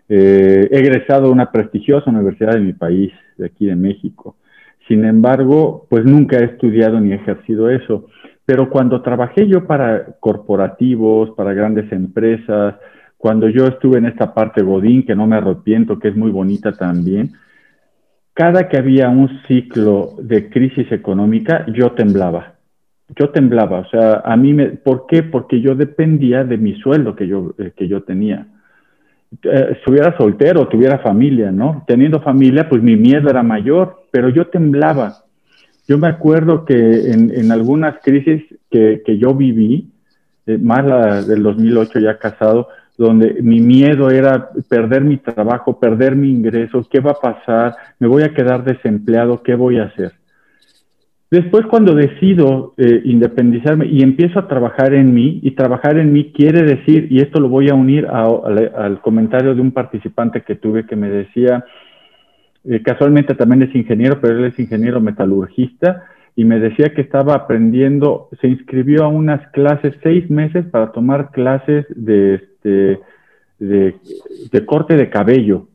Eh, 0.07 0.67
he 0.71 0.79
egresado 0.79 1.25
de 1.25 1.31
una 1.31 1.51
prestigiosa 1.51 2.09
universidad 2.09 2.53
de 2.53 2.61
mi 2.61 2.73
país, 2.73 3.11
de 3.37 3.47
aquí 3.47 3.65
de 3.65 3.75
México. 3.75 4.37
Sin 4.87 5.03
embargo, 5.03 5.87
pues 5.89 6.05
nunca 6.05 6.37
he 6.37 6.45
estudiado 6.45 6.99
ni 6.99 7.13
ejercido 7.13 7.69
eso. 7.69 8.07
Pero 8.45 8.69
cuando 8.69 9.01
trabajé 9.01 9.47
yo 9.47 9.65
para 9.65 10.17
corporativos, 10.19 11.31
para 11.31 11.53
grandes 11.53 11.91
empresas, 11.91 12.75
cuando 13.17 13.49
yo 13.49 13.65
estuve 13.67 13.97
en 13.97 14.05
esta 14.05 14.33
parte 14.33 14.61
Godín, 14.61 15.05
que 15.05 15.15
no 15.15 15.25
me 15.25 15.37
arrepiento, 15.37 15.97
que 15.97 16.09
es 16.09 16.15
muy 16.15 16.31
bonita 16.31 16.71
también, 16.73 17.33
cada 18.33 18.67
que 18.67 18.77
había 18.77 19.09
un 19.09 19.41
ciclo 19.47 20.13
de 20.19 20.49
crisis 20.49 20.91
económica, 20.91 21.65
yo 21.67 21.93
temblaba 21.93 22.55
yo 23.09 23.29
temblaba, 23.29 23.79
o 23.79 23.89
sea, 23.89 24.21
a 24.25 24.35
mí 24.35 24.53
me, 24.53 24.69
¿por 24.69 25.05
qué? 25.07 25.21
Porque 25.21 25.61
yo 25.61 25.75
dependía 25.75 26.43
de 26.43 26.57
mi 26.57 26.75
sueldo 26.79 27.15
que 27.15 27.27
yo, 27.27 27.53
eh, 27.57 27.71
que 27.75 27.87
yo 27.87 28.03
tenía. 28.03 28.47
Eh, 29.43 29.79
si 29.83 29.91
hubiera 29.91 30.17
soltero, 30.17 30.67
tuviera 30.67 30.99
familia, 30.99 31.51
¿no? 31.51 31.83
Teniendo 31.85 32.21
familia, 32.21 32.67
pues 32.67 32.81
mi 32.81 32.95
miedo 32.95 33.29
era 33.29 33.43
mayor, 33.43 34.05
pero 34.11 34.29
yo 34.29 34.47
temblaba. 34.47 35.24
Yo 35.87 35.97
me 35.97 36.07
acuerdo 36.07 36.65
que 36.65 37.11
en, 37.11 37.51
algunas 37.51 38.01
crisis 38.03 38.43
que, 38.71 39.03
que 39.05 39.17
yo 39.17 39.35
viví, 39.35 39.91
eh, 40.47 40.57
más 40.57 40.85
la 40.85 41.21
del 41.21 41.43
2008 41.43 41.99
ya 41.99 42.17
casado, 42.17 42.69
donde 42.97 43.41
mi 43.41 43.59
miedo 43.59 44.09
era 44.09 44.49
perder 44.69 45.03
mi 45.03 45.17
trabajo, 45.17 45.79
perder 45.79 46.15
mi 46.15 46.29
ingreso, 46.29 46.85
¿qué 46.89 46.99
va 46.99 47.11
a 47.11 47.19
pasar? 47.19 47.75
¿Me 47.99 48.07
voy 48.07 48.23
a 48.23 48.33
quedar 48.33 48.63
desempleado? 48.63 49.43
¿Qué 49.43 49.55
voy 49.55 49.79
a 49.79 49.85
hacer? 49.85 50.13
Después 51.29 51.65
cuando 51.65 51.95
decido 51.95 52.73
eh, 52.77 53.01
independizarme 53.03 53.87
y 53.87 54.01
empiezo 54.03 54.39
a 54.39 54.47
trabajar 54.47 54.93
en 54.93 55.13
mí, 55.13 55.39
y 55.43 55.51
trabajar 55.51 55.97
en 55.97 56.13
mí 56.13 56.31
quiere 56.31 56.63
decir, 56.63 57.07
y 57.09 57.19
esto 57.19 57.39
lo 57.39 57.49
voy 57.49 57.69
a 57.69 57.73
unir 57.73 58.07
al 58.07 59.01
comentario 59.01 59.53
de 59.53 59.61
un 59.61 59.71
participante 59.71 60.43
que 60.43 60.55
tuve 60.55 60.85
que 60.85 60.95
me 60.95 61.09
decía, 61.09 61.65
eh, 62.67 62.81
casualmente 62.81 63.35
también 63.35 63.63
es 63.63 63.75
ingeniero, 63.75 64.19
pero 64.19 64.39
él 64.39 64.45
es 64.45 64.59
ingeniero 64.59 64.99
metalurgista, 64.99 66.05
y 66.35 66.43
me 66.45 66.59
decía 66.59 66.93
que 66.93 67.01
estaba 67.01 67.33
aprendiendo, 67.35 68.29
se 68.41 68.47
inscribió 68.47 69.03
a 69.03 69.07
unas 69.07 69.47
clases, 69.51 69.95
seis 70.03 70.29
meses 70.29 70.65
para 70.65 70.91
tomar 70.91 71.31
clases 71.31 71.85
de, 71.89 72.35
este, 72.35 72.99
de, 73.59 74.65
corte 74.65 74.97
de 74.97 75.09
cabello. 75.09 75.67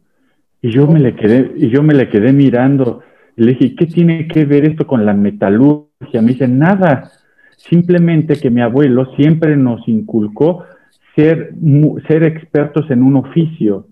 Y 0.61 0.71
yo 0.71 0.87
me 0.87 1.01
le 1.01 1.15
quedé, 1.15 1.53
y 1.57 1.71
yo 1.71 1.83
me 1.83 1.95
le 1.95 2.09
quedé 2.09 2.33
mirando, 2.33 3.03
le 3.37 3.53
dije, 3.53 3.75
¿qué 3.75 3.87
tiene 3.87 4.29
que 4.29 4.45
ver 4.45 4.67
esto 4.67 4.87
con 4.87 5.07
la 5.07 5.15
metalurgia? 5.15 6.21
Me 6.21 6.33
dice, 6.33 6.47
nada, 6.47 7.11
simplemente 7.57 8.39
que 8.39 8.51
mi 8.51 8.61
abuelo 8.61 9.15
siempre 9.17 9.57
nos 9.57 9.89
inculcó 9.89 10.65
ser, 11.15 11.55
ser 12.07 12.25
expertos 12.25 12.91
en 12.91 13.03
un 13.03 13.17
oficio 13.17 13.87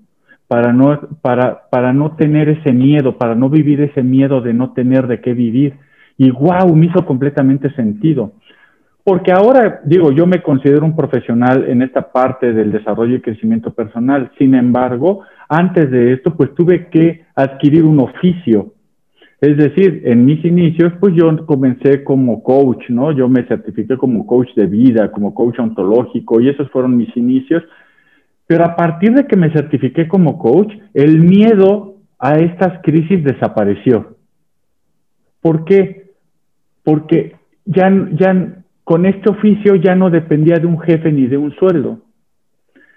para 0.49 0.73
no, 0.73 0.99
para, 1.21 1.69
para 1.71 1.93
no 1.93 2.17
tener 2.17 2.49
ese 2.49 2.73
miedo, 2.73 3.19
para 3.19 3.35
no 3.35 3.50
vivir 3.50 3.83
ese 3.83 4.02
miedo 4.02 4.40
de 4.40 4.55
no 4.55 4.73
tener 4.73 5.07
de 5.07 5.21
qué 5.21 5.35
vivir. 5.35 5.75
Y 6.17 6.31
wow, 6.31 6.75
me 6.75 6.87
hizo 6.87 7.05
completamente 7.05 7.71
sentido. 7.75 8.33
porque 9.05 9.31
ahora, 9.33 9.81
digo, 9.85 10.11
yo 10.12 10.26
me 10.26 10.43
considero 10.43 10.85
un 10.85 10.97
profesional 10.97 11.64
en 11.69 11.83
esta 11.83 12.11
parte 12.12 12.52
del 12.52 12.73
desarrollo 12.73 13.17
y 13.17 13.21
crecimiento 13.21 13.73
personal. 13.73 14.31
Sin 14.38 14.55
embargo, 14.55 15.23
antes 15.49 15.90
de 15.90 16.12
esto, 16.14 16.35
pues 16.37 16.55
tuve 16.55 16.88
que 16.88 17.25
adquirir 17.35 17.85
un 17.85 18.00
oficio. 18.00 18.73
Es 19.40 19.57
decir, 19.57 20.02
en 20.05 20.25
mis 20.25 20.45
inicios, 20.45 20.93
pues 20.99 21.14
yo 21.14 21.47
comencé 21.47 22.02
como 22.02 22.43
coach, 22.43 22.90
¿no? 22.90 23.12
Yo 23.12 23.28
me 23.28 23.45
certifiqué 23.45 23.97
como 23.97 24.26
coach 24.26 24.49
de 24.57 24.67
vida, 24.67 25.12
como 25.12 25.33
coach 25.33 25.59
ontológico, 25.61 26.40
y 26.40 26.49
esos 26.49 26.69
fueron 26.71 26.97
mis 26.97 27.17
inicios. 27.17 27.62
Pero 28.49 28.64
a 28.64 28.75
partir 28.75 29.12
de 29.12 29.26
que 29.28 29.37
me 29.37 29.52
certifiqué 29.52 30.09
como 30.09 30.38
coach, 30.38 30.73
el 30.95 31.21
miedo 31.21 31.95
a 32.19 32.38
estas 32.38 32.83
crisis 32.83 33.23
desapareció. 33.23 34.17
¿Por 35.40 35.64
qué? 35.64 36.14
Porque 36.83 37.37
ya, 37.64 37.88
ya 38.12 38.64
con 38.83 39.07
este 39.07 39.31
oficio 39.31 39.76
ya 39.76 39.95
no 39.95 40.11
dependía 40.11 40.57
de 40.57 40.67
un 40.67 40.81
jefe 40.81 41.12
ni 41.12 41.28
de 41.28 41.37
un 41.37 41.55
sueldo. 41.55 42.00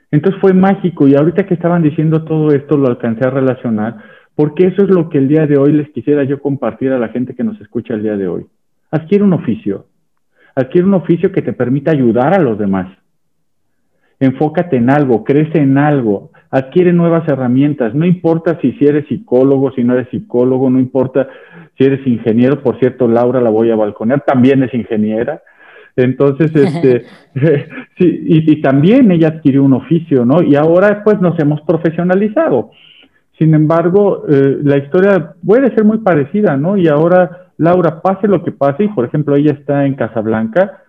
Entonces 0.10 0.41
fue 0.41 0.53
mágico 0.53 1.08
y 1.08 1.15
ahorita 1.15 1.46
que 1.46 1.53
estaban 1.53 1.84
diciendo 1.84 2.24
todo 2.24 2.51
esto 2.55 2.77
lo 2.77 2.88
alcancé 2.88 3.27
a 3.27 3.29
relacionar 3.29 3.98
porque 4.36 4.67
eso 4.67 4.84
es 4.84 4.89
lo 4.89 5.10
que 5.10 5.17
el 5.17 5.27
día 5.27 5.46
de 5.46 5.58
hoy 5.58 5.74
les 5.74 5.89
quisiera 5.91 6.24
yo 6.24 6.41
compartir 6.41 6.91
a 6.91 7.00
la 7.00 7.10
gente 7.10 7.36
que 7.36 7.43
nos 7.43 7.60
escucha 7.62 7.93
el 7.93 8.03
día 8.03 8.17
de 8.17 8.27
hoy. 8.27 8.46
Adquiere 8.89 9.24
un 9.24 9.34
oficio, 9.34 9.86
adquiere 10.55 10.88
un 10.88 10.93
oficio 10.93 11.31
que 11.31 11.41
te 11.41 11.53
permita 11.53 11.91
ayudar 11.91 12.34
a 12.34 12.41
los 12.41 12.58
demás. 12.58 12.88
Enfócate 14.22 14.78
en 14.78 14.90
algo, 14.90 15.25
crece 15.25 15.58
en 15.58 15.78
algo, 15.78 16.32
adquiere 16.50 16.94
nuevas 16.94 17.28
herramientas. 17.28 17.94
No 17.94 18.06
importa 18.06 18.58
si, 18.62 18.72
si 18.74 18.86
eres 18.86 19.06
psicólogo, 19.08 19.74
si 19.74 19.84
no 19.84 19.94
eres 19.94 20.08
psicólogo, 20.10 20.70
no 20.70 20.80
importa 20.80 21.28
si 21.78 21.84
eres 21.84 22.08
ingeniero. 22.08 22.63
Por 22.63 22.80
cierto, 22.80 23.08
Laura 23.08 23.42
la 23.42 23.50
voy 23.50 23.70
a 23.70 23.75
balconear, 23.75 24.24
también 24.25 24.63
es 24.63 24.74
ingeniera. 24.74 25.42
Entonces, 25.98 26.56
este, 26.56 27.04
sí, 27.98 28.24
y, 28.25 28.62
también 28.62 29.12
ella 29.12 29.28
adquirió 29.28 29.63
un 29.63 29.74
oficio, 29.74 30.24
¿no? 30.24 30.42
Y 30.42 30.56
ahora 30.56 31.04
pues 31.04 31.20
nos 31.20 31.38
hemos 31.40 31.60
profesionalizado. 31.62 32.72
Sin 33.38 33.54
embargo, 33.54 34.24
eh, 34.30 34.60
la 34.63 34.78
historia 34.78 35.34
puede 35.46 35.74
ser 35.74 35.84
muy 35.84 35.98
parecida, 35.98 36.56
¿no? 36.56 36.78
Y 36.78 36.88
ahora 36.88 37.42
Laura, 37.62 38.01
pase 38.01 38.28
lo 38.28 38.44
que 38.44 38.51
pase, 38.51 38.86
y 38.86 38.88
por 38.88 39.06
ejemplo 39.06 39.36
ella 39.36 39.54
está 39.54 39.86
en 39.86 39.94
Casablanca, 39.94 40.82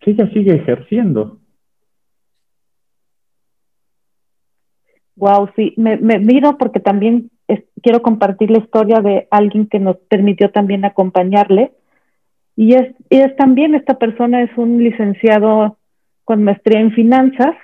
que 0.00 0.10
ella 0.10 0.28
sigue 0.32 0.54
ejerciendo. 0.54 1.38
Wow, 5.16 5.50
sí, 5.56 5.74
me, 5.76 5.96
miro 5.96 6.56
porque 6.58 6.80
también 6.80 7.30
quiero 7.82 8.00
compartir 8.00 8.50
la 8.50 8.58
historia 8.58 9.00
de 9.00 9.28
alguien 9.30 9.66
que 9.66 9.78
nos 9.78 9.96
permitió 10.08 10.50
también 10.50 10.84
acompañarle 10.84 11.72
y 12.56 12.74
es, 12.74 12.94
es 13.10 13.34
también, 13.36 13.74
esta 13.74 13.98
persona 13.98 14.42
es 14.42 14.50
un 14.56 14.82
licenciado 14.82 15.78
con 16.24 16.44
maestría 16.44 16.80
en 16.80 16.92
finanzas, 16.92 17.54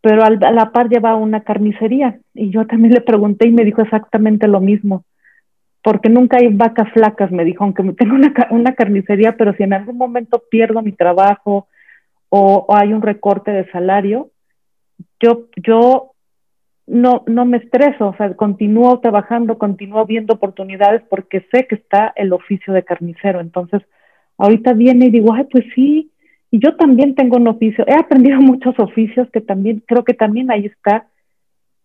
pero 0.00 0.24
a 0.24 0.30
la 0.30 0.72
par 0.72 0.88
lleva 0.88 1.14
una 1.14 1.42
carnicería. 1.42 2.18
Y 2.34 2.50
yo 2.50 2.66
también 2.66 2.94
le 2.94 3.00
pregunté 3.00 3.46
y 3.46 3.52
me 3.52 3.64
dijo 3.64 3.82
exactamente 3.82 4.48
lo 4.48 4.60
mismo. 4.60 5.04
Porque 5.82 6.08
nunca 6.08 6.38
hay 6.38 6.48
vacas 6.48 6.92
flacas, 6.92 7.30
me 7.30 7.44
dijo, 7.44 7.64
aunque 7.64 7.82
tengo 7.94 8.14
una, 8.14 8.32
una 8.50 8.74
carnicería, 8.74 9.36
pero 9.36 9.54
si 9.54 9.62
en 9.62 9.72
algún 9.72 9.96
momento 9.96 10.42
pierdo 10.50 10.82
mi 10.82 10.92
trabajo 10.92 11.68
o, 12.28 12.66
o 12.68 12.76
hay 12.76 12.92
un 12.92 13.02
recorte 13.02 13.50
de 13.52 13.70
salario, 13.70 14.30
yo, 15.20 15.46
yo 15.56 16.11
no, 16.86 17.24
no 17.26 17.44
me 17.44 17.58
estreso, 17.58 18.08
o 18.08 18.16
sea, 18.16 18.34
continúo 18.34 19.00
trabajando, 19.00 19.58
continúo 19.58 20.04
viendo 20.04 20.34
oportunidades 20.34 21.02
porque 21.08 21.46
sé 21.52 21.66
que 21.66 21.76
está 21.76 22.12
el 22.16 22.32
oficio 22.32 22.72
de 22.72 22.84
carnicero. 22.84 23.40
Entonces, 23.40 23.82
ahorita 24.36 24.72
viene 24.72 25.06
y 25.06 25.10
digo, 25.10 25.32
ay, 25.32 25.44
pues 25.50 25.64
sí, 25.74 26.10
y 26.50 26.58
yo 26.58 26.76
también 26.76 27.14
tengo 27.14 27.36
un 27.36 27.48
oficio. 27.48 27.84
He 27.86 27.94
aprendido 27.94 28.40
muchos 28.40 28.78
oficios 28.78 29.28
que 29.32 29.40
también, 29.40 29.82
creo 29.86 30.04
que 30.04 30.14
también 30.14 30.50
ahí 30.50 30.66
está, 30.66 31.06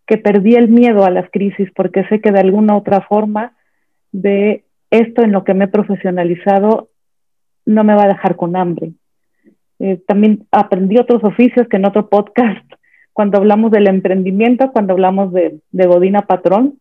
que 0.06 0.18
perdí 0.18 0.56
el 0.56 0.70
miedo 0.70 1.04
a 1.04 1.10
las 1.10 1.30
crisis 1.32 1.70
porque 1.76 2.06
sé 2.06 2.22
que 2.22 2.32
de 2.32 2.40
alguna 2.40 2.76
otra 2.76 3.02
forma 3.02 3.54
de 4.12 4.64
esto 4.90 5.22
en 5.22 5.34
lo 5.34 5.44
que 5.44 5.54
me 5.54 5.66
he 5.66 5.68
profesionalizado 5.68 6.90
no 7.66 7.84
me 7.84 7.94
va 7.94 8.04
a 8.04 8.08
dejar 8.08 8.38
con 8.38 8.56
hambre. 8.56 8.94
Eh, 9.80 10.02
también 10.08 10.48
aprendí 10.52 10.98
otros 10.98 11.24
oficios 11.24 11.68
que 11.68 11.78
en 11.78 11.86
otro 11.86 12.10
podcast 12.10 12.67
cuando 13.18 13.40
hablamos 13.40 13.72
del 13.72 13.88
emprendimiento, 13.88 14.72
cuando 14.72 14.94
hablamos 14.94 15.34
de, 15.34 15.60
de 15.72 15.88
Godina 15.88 16.28
Patrón, 16.28 16.78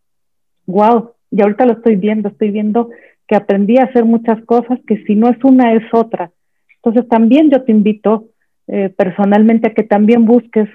wow, 0.67 1.13
y 1.31 1.41
ahorita 1.41 1.65
lo 1.65 1.73
estoy 1.73 1.97
viendo, 1.97 2.29
estoy 2.29 2.51
viendo 2.51 2.91
que 3.27 3.37
aprendí 3.37 3.79
a 3.79 3.85
hacer 3.85 4.05
muchas 4.05 4.45
cosas 4.45 4.79
que 4.87 5.03
si 5.05 5.15
no 5.15 5.31
es 5.31 5.43
una 5.45 5.73
es 5.73 5.85
otra. 5.95 6.31
Entonces 6.75 7.09
también 7.09 7.51
yo 7.51 7.63
te 7.63 7.73
invito 7.73 8.27
eh, 8.67 8.91
personalmente 8.91 9.69
a 9.69 9.73
que 9.73 9.83
también 9.83 10.27
busques 10.27 10.69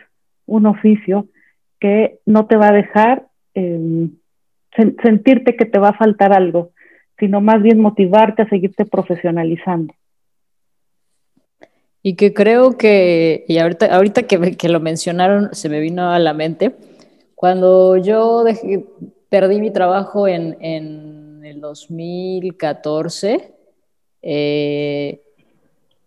un 0.48 0.66
oficio 0.66 1.28
que 1.80 2.18
no 2.26 2.48
te 2.48 2.58
va 2.58 2.70
a 2.70 2.74
dejar 2.74 3.28
em, 3.54 4.10
sentirte 5.04 5.56
que 5.56 5.66
te 5.66 5.78
va 5.78 5.90
a 5.90 5.98
faltar 5.98 6.36
algo, 6.36 6.72
sino 7.20 7.40
más 7.40 7.62
bien 7.62 7.80
motivarte 7.80 8.42
a 8.42 8.50
seguirte 8.50 8.86
profesionalizando. 8.86 9.94
Y 12.04 12.16
que 12.16 12.34
creo 12.34 12.78
que, 12.78 13.46
y 13.48 13.60
ahorita, 13.60 13.96
ahorita 13.96 14.24
que, 14.24 14.70
lo 14.70 14.80
mencionaron, 14.80 15.54
se 15.54 15.70
me 15.70 15.80
vino 15.80 16.10
a 16.12 16.20
la 16.20 16.34
mente, 16.34 16.76
cuando 17.36 17.98
yo 17.98 18.44
perdí 19.30 19.62
mi 19.62 19.72
trabajo 19.72 20.28
en, 20.28 20.58
en 20.62 21.44
el 21.46 21.62
2014, 21.62 23.54
eh, 24.22 25.22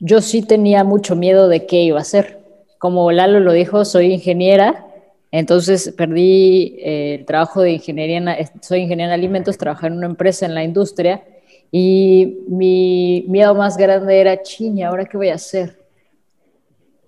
yo 0.00 0.20
sí 0.20 0.42
tenía 0.42 0.84
mucho 0.84 1.16
miedo 1.16 1.48
de 1.48 1.66
qué 1.66 1.82
iba 1.82 1.98
a 1.98 2.02
hacer. 2.02 2.40
Como 2.78 3.10
Lalo 3.12 3.40
lo 3.40 3.52
dijo, 3.52 3.84
soy 3.84 4.12
ingeniera, 4.12 4.86
entonces 5.30 5.92
perdí 5.96 6.76
eh, 6.78 7.16
el 7.20 7.24
trabajo 7.24 7.62
de 7.62 7.72
ingeniería, 7.72 8.36
soy 8.60 8.80
ingeniera 8.80 9.14
en 9.14 9.20
alimentos, 9.20 9.58
trabajaba 9.58 9.88
en 9.88 9.98
una 9.98 10.06
empresa 10.06 10.46
en 10.46 10.54
la 10.54 10.64
industria, 10.64 11.24
y 11.72 12.44
mi 12.48 13.24
miedo 13.28 13.54
más 13.54 13.76
grande 13.76 14.20
era, 14.20 14.42
chiña, 14.42 14.88
¿ahora 14.88 15.06
qué 15.06 15.16
voy 15.16 15.30
a 15.30 15.34
hacer? 15.34 15.83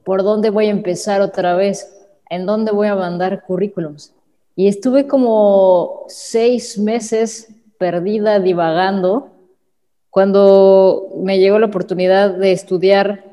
Por 0.06 0.22
dónde 0.22 0.50
voy 0.50 0.66
a 0.66 0.70
empezar 0.70 1.20
otra 1.20 1.56
vez, 1.56 1.92
en 2.30 2.46
dónde 2.46 2.70
voy 2.70 2.86
a 2.86 2.94
mandar 2.94 3.42
currículums. 3.42 4.14
Y 4.54 4.68
estuve 4.68 5.08
como 5.08 6.04
seis 6.06 6.78
meses 6.78 7.48
perdida, 7.76 8.38
divagando, 8.38 9.32
cuando 10.08 11.08
me 11.16 11.40
llegó 11.40 11.58
la 11.58 11.66
oportunidad 11.66 12.30
de 12.30 12.52
estudiar 12.52 13.24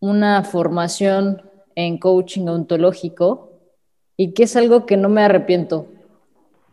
una 0.00 0.42
formación 0.42 1.42
en 1.76 1.98
coaching 1.98 2.48
ontológico 2.48 3.52
y 4.16 4.32
que 4.32 4.42
es 4.42 4.56
algo 4.56 4.86
que 4.86 4.96
no 4.96 5.08
me 5.08 5.22
arrepiento, 5.22 5.86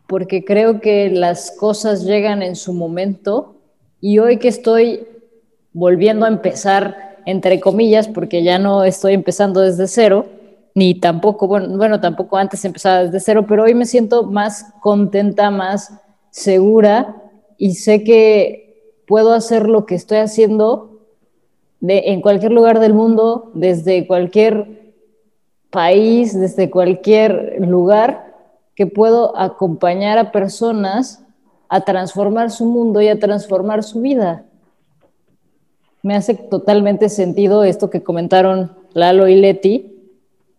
porque 0.08 0.44
creo 0.44 0.82
que 0.82 1.12
las 1.12 1.52
cosas 1.52 2.06
llegan 2.06 2.42
en 2.42 2.56
su 2.56 2.74
momento 2.74 3.58
y 4.00 4.18
hoy 4.18 4.38
que 4.38 4.48
estoy 4.48 5.08
volviendo 5.74 6.26
a 6.26 6.30
empezar 6.30 7.11
entre 7.26 7.60
comillas, 7.60 8.08
porque 8.08 8.44
ya 8.44 8.60
no 8.60 8.84
estoy 8.84 9.14
empezando 9.14 9.62
desde 9.62 9.88
cero, 9.88 10.26
ni 10.74 10.96
tampoco, 10.96 11.48
bueno, 11.48 11.78
bueno, 11.78 12.00
tampoco 12.00 12.38
antes 12.38 12.64
empezaba 12.64 13.04
desde 13.04 13.20
cero, 13.20 13.46
pero 13.48 13.64
hoy 13.64 13.74
me 13.74 13.86
siento 13.86 14.24
más 14.24 14.74
contenta, 14.82 15.52
más 15.52 15.94
segura 16.30 17.22
y 17.58 17.76
sé 17.76 18.04
que 18.04 19.02
puedo 19.08 19.34
hacer 19.34 19.68
lo 19.68 19.86
que 19.86 19.96
estoy 19.96 20.20
haciendo 20.20 21.00
de, 21.80 22.04
en 22.08 22.22
cualquier 22.22 22.52
lugar 22.52 22.80
del 22.80 22.94
mundo, 22.94 23.52
desde 23.54 24.08
cualquier 24.08 24.94
país, 25.70 26.40
desde 26.40 26.70
cualquier 26.70 27.58
lugar, 27.60 28.34
que 28.76 28.88
puedo 28.88 29.38
acompañar 29.38 30.18
a 30.18 30.32
personas 30.32 31.24
a 31.68 31.82
transformar 31.82 32.52
su 32.52 32.66
mundo 32.66 33.02
y 33.02 33.08
a 33.08 33.20
transformar 33.20 33.84
su 33.84 34.02
vida 34.02 34.46
me 36.04 36.16
hace 36.16 36.34
totalmente 36.34 37.10
sentido 37.10 37.64
esto 37.64 37.90
que 37.90 38.04
comentaron 38.04 38.72
Lalo 38.94 39.28
y 39.28 39.36
Leti. 39.36 39.96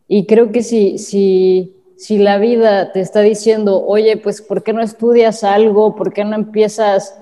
Y 0.08 0.26
creo 0.26 0.52
que 0.52 0.62
si, 0.62 0.98
si, 0.98 1.76
si 1.96 2.18
la 2.18 2.38
vida 2.38 2.92
te 2.92 3.00
está 3.00 3.20
diciendo, 3.20 3.84
oye, 3.84 4.16
pues, 4.16 4.42
¿por 4.42 4.62
qué 4.62 4.72
no 4.72 4.82
estudias 4.82 5.42
algo? 5.42 5.96
¿Por 5.96 6.12
qué 6.12 6.24
no 6.24 6.36
empiezas, 6.36 7.18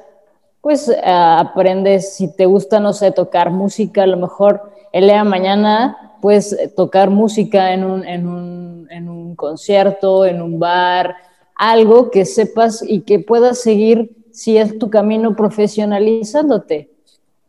pues, 0.61 0.91
aprendes, 1.05 2.15
si 2.15 2.35
te 2.35 2.47
gusta, 2.47 2.81
no 2.81 2.93
sé, 2.93 3.13
tocar 3.13 3.51
música, 3.51 4.03
a 4.03 4.07
lo 4.07 4.17
mejor 4.17 4.73
el 4.93 5.05
día 5.05 5.25
mañana 5.25 6.17
puedes 6.21 6.75
tocar 6.75 7.11
música 7.11 7.73
en 7.73 7.85
un, 7.85 8.05
en 8.05 8.27
un, 8.27 8.89
en 8.91 9.09
un 9.09 9.37
concierto, 9.37 10.27
en 10.27 10.43
un 10.43 10.59
bar, 10.59 11.15
algo 11.55 12.11
que 12.11 12.25
sepas 12.25 12.83
y 12.87 13.03
que 13.03 13.21
puedas 13.21 13.61
seguir 13.61 14.17
si 14.33 14.59
es 14.59 14.79
tu 14.79 14.91
camino 14.91 15.35
profesionalizándote 15.37 16.91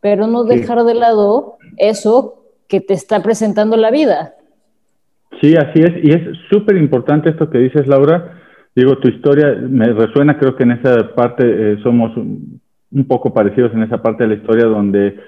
pero 0.02 0.26
no 0.26 0.44
dejar 0.44 0.84
de 0.84 0.94
lado 0.94 1.58
eso 1.78 2.42
que 2.68 2.80
te 2.80 2.92
está 2.92 3.22
presentando 3.22 3.76
la 3.76 3.90
vida. 3.90 4.34
Sí, 5.40 5.54
así 5.56 5.80
es, 5.80 6.04
y 6.04 6.10
es 6.10 6.22
súper 6.50 6.76
importante 6.76 7.30
esto 7.30 7.48
que 7.48 7.58
dices, 7.58 7.86
Laura. 7.86 8.38
Digo, 8.74 8.98
tu 8.98 9.08
historia 9.08 9.54
me 9.54 9.92
resuena, 9.92 10.38
creo 10.38 10.56
que 10.56 10.64
en 10.64 10.72
esa 10.72 11.14
parte 11.14 11.44
eh, 11.44 11.78
somos 11.82 12.16
un, 12.16 12.60
poco 13.06 13.32
parecidos 13.32 13.72
en 13.74 13.82
esa 13.82 14.02
parte 14.02 14.24
de 14.24 14.30
la 14.30 14.34
historia 14.36 14.64
donde 14.64 15.18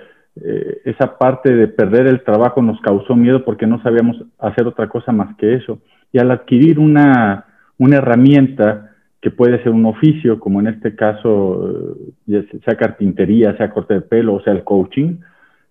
eh, 0.42 0.80
esa 0.86 1.18
parte 1.18 1.54
de 1.54 1.68
perder 1.68 2.06
el 2.06 2.24
trabajo 2.24 2.60
nos 2.60 2.80
causó 2.80 3.14
miedo 3.14 3.44
porque 3.44 3.66
no 3.66 3.82
sabíamos 3.82 4.16
hacer 4.38 4.66
otra 4.66 4.88
cosa 4.88 5.12
más 5.12 5.36
que 5.36 5.54
eso. 5.54 5.78
Y 6.12 6.18
al 6.18 6.30
adquirir 6.30 6.78
una, 6.78 7.44
una 7.78 7.98
herramienta 7.98 8.93
que 9.24 9.30
puede 9.30 9.62
ser 9.62 9.72
un 9.72 9.86
oficio, 9.86 10.38
como 10.38 10.60
en 10.60 10.66
este 10.66 10.94
caso, 10.94 11.96
eh, 12.28 12.46
sea 12.62 12.76
carpintería, 12.76 13.56
sea 13.56 13.70
corte 13.70 13.94
de 13.94 14.00
pelo, 14.02 14.34
o 14.34 14.42
sea 14.42 14.52
el 14.52 14.64
coaching, 14.64 15.16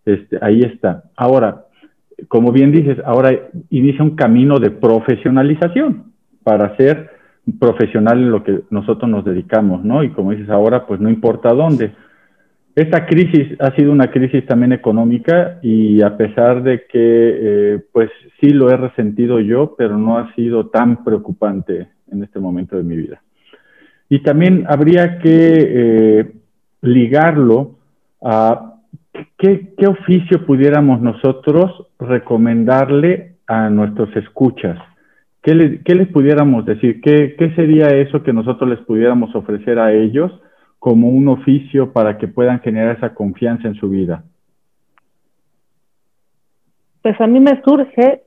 este, 0.03 0.39
ahí 0.41 0.61
está. 0.61 1.03
Ahora, 1.15 1.65
como 2.29 2.51
bien 2.51 2.71
dices, 2.71 2.97
ahora 3.05 3.29
inicia 3.69 4.03
un 4.03 4.15
camino 4.15 4.57
de 4.57 4.71
profesionalización 4.71 6.13
para 6.43 6.75
ser 6.77 7.11
profesional 7.59 8.17
en 8.17 8.31
lo 8.31 8.43
que 8.43 8.61
nosotros 8.71 9.07
nos 9.07 9.23
dedicamos, 9.23 9.85
¿no? 9.85 10.03
Y 10.03 10.09
como 10.09 10.31
dices 10.31 10.49
ahora, 10.49 10.87
pues 10.87 10.99
no 10.99 11.11
importa 11.11 11.53
dónde. 11.53 11.91
Esta 12.73 13.05
crisis 13.05 13.55
ha 13.59 13.69
sido 13.75 13.91
una 13.91 14.09
crisis 14.09 14.47
también 14.47 14.73
económica 14.73 15.59
y 15.61 16.01
a 16.01 16.17
pesar 16.17 16.63
de 16.63 16.87
que, 16.87 16.95
eh, 16.95 17.83
pues 17.91 18.09
sí 18.41 18.49
lo 18.49 18.71
he 18.71 18.77
resentido 18.77 19.39
yo, 19.39 19.75
pero 19.77 19.95
no 19.95 20.17
ha 20.17 20.33
sido 20.33 20.69
tan 20.69 21.03
preocupante 21.03 21.89
en 22.11 22.23
este 22.23 22.39
momento 22.39 22.77
de 22.77 22.83
mi 22.83 22.95
vida. 22.95 23.21
Y 24.13 24.19
también 24.19 24.65
habría 24.69 25.17
que 25.17 25.29
eh, 25.31 26.31
ligarlo 26.83 27.77
a 28.21 28.75
qué, 29.39 29.73
oficio 29.87 30.45
pudiéramos 30.45 31.01
nosotros 31.01 31.87
recomendarle 31.97 33.37
a 33.47 33.71
nuestros 33.71 34.15
escuchas. 34.15 34.77
¿Qué, 35.41 35.55
les 35.55 36.07
pudiéramos 36.09 36.63
decir? 36.63 37.01
¿Qué, 37.01 37.35
¿Qué 37.39 37.55
sería 37.55 37.87
eso 37.87 38.21
que 38.21 38.33
nosotros 38.33 38.69
les 38.69 38.79
pudiéramos 38.81 39.33
ofrecer 39.33 39.79
a 39.79 39.91
ellos? 39.91 40.31
como 40.77 41.07
un 41.07 41.29
oficio 41.29 41.91
para 41.91 42.19
que 42.19 42.27
puedan 42.27 42.59
generar 42.59 42.97
esa 42.97 43.15
confianza 43.15 43.67
en 43.67 43.75
su 43.75 43.89
vida? 43.89 44.25
Pues 47.01 47.19
a 47.19 47.25
mí 47.25 47.39
me 47.39 47.59
surge 47.63 48.21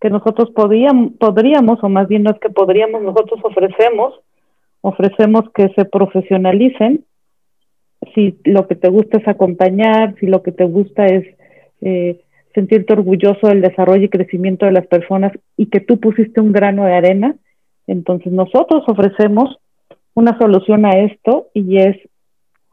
que 0.00 0.10
nosotros 0.10 0.50
podíamos, 0.56 1.12
podríamos, 1.20 1.78
o 1.84 1.88
más 1.88 2.08
bien 2.08 2.24
no 2.24 2.30
es 2.30 2.40
que 2.40 2.48
podríamos, 2.48 3.02
nosotros 3.02 3.38
ofrecemos, 3.44 4.14
ofrecemos 4.80 5.44
que 5.54 5.68
se 5.70 5.84
profesionalicen. 5.84 7.04
Si 8.14 8.38
lo 8.44 8.66
que 8.66 8.76
te 8.76 8.88
gusta 8.88 9.18
es 9.18 9.28
acompañar, 9.28 10.14
si 10.18 10.26
lo 10.26 10.42
que 10.42 10.52
te 10.52 10.64
gusta 10.64 11.06
es 11.06 11.26
eh, 11.82 12.20
sentirte 12.54 12.92
orgulloso 12.92 13.48
del 13.48 13.60
desarrollo 13.60 14.04
y 14.04 14.08
crecimiento 14.08 14.66
de 14.66 14.72
las 14.72 14.86
personas 14.86 15.32
y 15.56 15.66
que 15.66 15.80
tú 15.80 16.00
pusiste 16.00 16.40
un 16.40 16.52
grano 16.52 16.84
de 16.84 16.94
arena, 16.94 17.36
entonces 17.86 18.32
nosotros 18.32 18.84
ofrecemos 18.86 19.58
una 20.14 20.36
solución 20.38 20.86
a 20.86 20.90
esto 20.90 21.48
y 21.54 21.78
es 21.78 21.96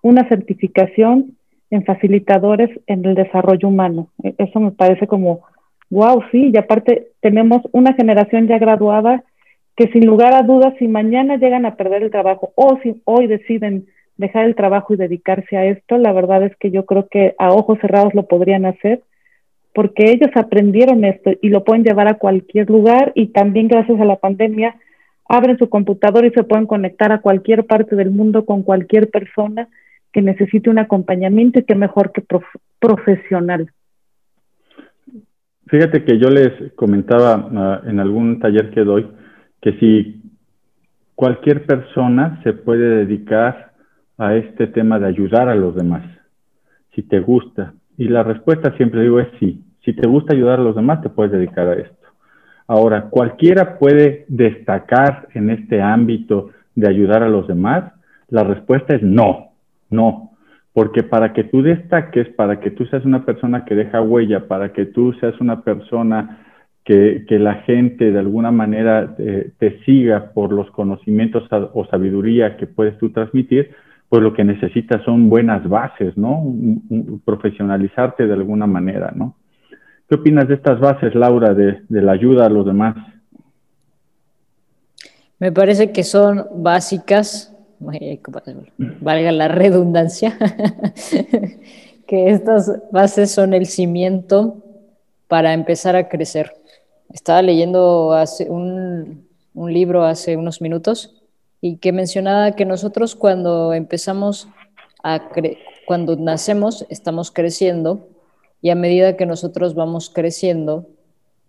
una 0.02 0.28
certificación 0.28 1.38
en 1.70 1.84
facilitadores 1.84 2.70
en 2.88 3.06
el 3.06 3.16
desarrollo 3.16 3.68
humano. 3.68 4.10
E, 4.24 4.36
eso 4.38 4.60
me 4.60 4.72
parece 4.72 5.08
como, 5.08 5.42
wow, 5.90 6.22
sí, 6.32 6.52
y 6.54 6.58
aparte 6.58 7.10
tenemos 7.22 7.62
una 7.72 7.94
generación 7.94 8.48
ya 8.48 8.58
graduada 8.58 9.24
que 9.78 9.88
sin 9.90 10.08
lugar 10.08 10.34
a 10.34 10.42
dudas, 10.42 10.74
si 10.80 10.88
mañana 10.88 11.38
llegan 11.38 11.66
a 11.66 11.76
perder 11.76 12.02
el 12.02 12.12
trabajo 12.12 12.52
o 12.56 12.80
si 12.82 13.00
hoy 13.06 13.28
deciden 13.28 13.86
dejar 14.18 14.46
el 14.46 14.56
trabajo 14.56 14.94
y 14.94 14.98
dedicarse 14.98 15.56
a 15.56 15.66
esto, 15.66 16.00
la 16.00 16.12
verdad 16.12 16.44
es 16.44 16.56
que 16.58 16.72
yo 16.72 16.86
creo 16.86 17.08
que 17.10 17.36
a 17.38 17.52
ojos 17.52 17.78
cerrados 17.80 18.16
lo 18.16 18.24
podrían 18.24 18.66
hacer 18.66 19.02
porque 19.76 20.10
ellos 20.10 20.32
aprendieron 20.34 21.06
esto 21.06 21.32
y 21.40 21.50
lo 21.50 21.64
pueden 21.64 21.84
llevar 21.84 22.08
a 22.08 22.16
cualquier 22.16 22.68
lugar 22.68 23.12
y 23.14 23.28
también 23.28 23.68
gracias 23.68 24.02
a 24.02 24.06
la 24.06 24.16
pandemia 24.16 24.76
abren 25.30 25.60
su 25.60 25.70
computador 25.70 26.26
y 26.26 26.32
se 26.32 26.44
pueden 26.44 26.66
conectar 26.66 27.12
a 27.12 27.22
cualquier 27.22 27.66
parte 27.68 27.96
del 27.96 28.10
mundo 28.10 28.46
con 28.46 28.64
cualquier 28.64 29.12
persona 29.12 29.68
que 30.12 30.24
necesite 30.24 30.72
un 30.72 30.80
acompañamiento 30.80 31.60
y 31.60 31.64
que 31.64 31.76
mejor 31.76 32.12
que 32.12 32.24
profesional. 32.80 33.70
Fíjate 35.68 36.04
que 36.04 36.18
yo 36.18 36.30
les 36.30 36.74
comentaba 36.74 37.48
ah, 37.54 37.82
en 37.86 38.00
algún 38.00 38.40
taller 38.40 38.72
que 38.72 38.82
doy 38.82 39.06
que 39.62 39.74
si 39.80 40.22
cualquier 41.16 41.66
persona 41.66 42.40
se 42.44 42.54
puede 42.54 43.06
dedicar 43.06 43.72
a 44.18 44.36
este 44.36 44.68
tema 44.68 45.00
de 45.00 45.08
ayudar 45.08 45.50
a 45.50 45.56
los 45.56 45.76
demás, 45.76 46.04
si 46.94 47.04
te 47.04 47.20
gusta. 47.20 47.74
Y 47.98 48.08
la 48.08 48.24
respuesta 48.24 48.76
siempre 48.78 49.02
digo 49.02 49.20
es 49.20 49.28
sí. 49.40 49.64
Si 49.84 49.94
te 49.94 50.08
gusta 50.08 50.34
ayudar 50.34 50.60
a 50.60 50.64
los 50.64 50.76
demás, 50.76 51.02
te 51.02 51.10
puedes 51.10 51.32
dedicar 51.32 51.68
a 51.68 51.74
esto. 51.74 52.08
Ahora, 52.68 53.10
¿cualquiera 53.10 53.80
puede 53.80 54.26
destacar 54.28 55.30
en 55.34 55.50
este 55.50 55.82
ámbito 55.82 56.50
de 56.76 56.90
ayudar 56.90 57.24
a 57.24 57.30
los 57.30 57.48
demás? 57.48 57.94
La 58.30 58.44
respuesta 58.44 58.96
es 58.96 59.02
no, 59.02 59.52
no. 59.90 60.32
Porque 60.74 61.02
para 61.02 61.34
que 61.34 61.46
tú 61.46 61.62
destaques, 61.62 62.28
para 62.30 62.60
que 62.60 62.72
tú 62.72 62.86
seas 62.88 63.06
una 63.06 63.26
persona 63.26 63.64
que 63.64 63.74
deja 63.74 64.02
huella, 64.02 64.48
para 64.48 64.74
que 64.74 64.86
tú 64.86 65.14
seas 65.14 65.40
una 65.40 65.62
persona 65.62 66.47
que, 66.88 67.26
la 67.38 67.56
gente 67.64 68.14
de 68.14 68.20
alguna 68.20 68.50
manera 68.50 69.14
eh, 69.18 69.52
te 69.60 69.84
siga 69.84 70.32
por 70.32 70.54
los 70.54 70.72
conocimientos 70.72 71.44
o 71.74 71.86
sabiduría 71.86 72.56
que 72.56 72.66
puedes 72.66 72.98
tú 72.98 73.10
transmitir, 73.12 73.72
pues 74.08 74.24
lo 74.24 74.34
que 74.34 74.46
necesitas 74.46 75.04
son 75.04 75.30
buenas 75.30 75.68
bases, 75.68 76.16
¿no? 76.16 76.46
profesionalizarte 77.26 78.26
de 78.26 78.34
alguna 78.34 78.68
manera, 78.68 79.12
¿no? 79.14 79.36
¿Qué 80.08 80.16
opinas 80.16 80.48
de 80.48 80.54
estas 80.54 80.80
bases, 80.80 81.14
Laura, 81.14 81.54
de, 81.54 81.82
la 81.90 82.14
ayuda 82.14 82.46
a 82.46 82.50
los 82.50 82.66
demás? 82.66 82.96
Me 85.40 85.52
parece 85.52 85.92
que 85.92 86.04
son 86.04 86.46
básicas, 86.56 87.54
valga 89.02 89.32
la 89.34 89.50
redundancia, 89.50 90.38
que 92.08 92.30
estas 92.30 92.82
bases 92.94 93.30
son 93.32 93.54
el 93.54 93.66
cimiento 93.66 94.64
para 95.28 95.54
empezar 95.54 95.98
a 95.98 96.08
crecer. 96.08 96.54
Estaba 97.14 97.42
leyendo 97.42 98.14
hace 98.14 98.50
un, 98.50 99.26
libro 99.56 100.04
hace 100.04 100.38
unos 100.38 100.62
minutos 100.62 101.16
y 101.62 101.78
que 101.78 101.92
mencionaba 101.92 102.52
que 102.52 102.66
nosotros 102.66 103.16
cuando 103.16 103.74
empezamos 103.74 104.48
a 105.04 105.30
cuando 105.88 106.16
nacemos 106.16 106.86
estamos 106.90 107.32
creciendo 107.32 108.08
y 108.62 108.70
a 108.70 108.76
medida 108.76 109.16
que 109.16 109.26
nosotros 109.26 109.74
vamos 109.74 110.10
creciendo, 110.10 110.88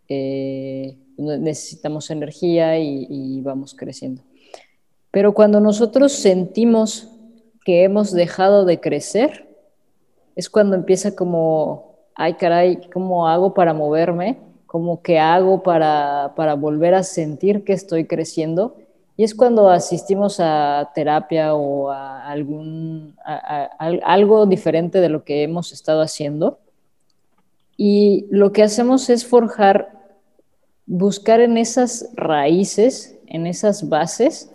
eh, 0.09 0.97
necesitamos 1.17 2.11
energía 2.11 2.79
y, 2.79 3.41
vamos 3.43 3.75
creciendo. 3.75 4.23
Pero 5.11 5.35
cuando 5.35 5.61
nosotros 5.61 6.13
sentimos 6.13 7.09
que 7.65 7.83
hemos 7.83 8.13
dejado 8.13 8.65
de 8.65 8.79
crecer, 8.79 9.49
es 10.37 10.49
cuando 10.49 10.77
empieza 10.77 11.17
como, 11.17 11.97
ay 12.15 12.35
caray, 12.35 12.79
¿cómo 12.93 13.27
hago 13.27 13.55
para 13.55 13.75
moverme? 13.75 14.39
¿Cómo 14.79 15.03
que 15.03 15.19
hago 15.19 15.65
para, 15.65 16.35
para 16.37 16.55
volver 16.55 16.95
a 16.95 17.03
sentir 17.03 17.65
que 17.65 17.73
estoy 17.73 18.05
creciendo? 18.05 18.77
Y 19.17 19.25
es 19.25 19.35
cuando 19.35 19.71
asistimos 19.71 20.39
a 20.39 20.93
terapia 20.95 21.53
o 21.57 21.91
a, 21.91 22.25
algún, 22.29 23.17
a 23.25 23.71
algo 24.05 24.47
diferente 24.47 25.01
de 25.01 25.09
lo 25.09 25.25
que 25.25 25.43
hemos 25.43 25.73
estado 25.73 26.01
haciendo 26.01 26.61
y 27.77 28.29
lo 28.31 28.53
que 28.53 28.63
hacemos 28.63 29.11
es 29.11 29.27
forjar, 29.27 29.91
buscar 30.87 31.41
en 31.41 31.59
esas 31.59 32.09
raíces, 32.15 33.19
en 33.27 33.49
esas 33.49 33.89
bases 33.89 34.53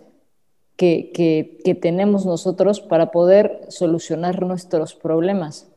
que, 0.76 1.10
que, 1.12 1.74
tenemos 1.74 2.24
nosotros 2.24 2.80
para 2.80 3.10
poder 3.10 3.66
solucionar 3.68 4.40
nuestros 4.40 4.94
problemas. 4.94 5.68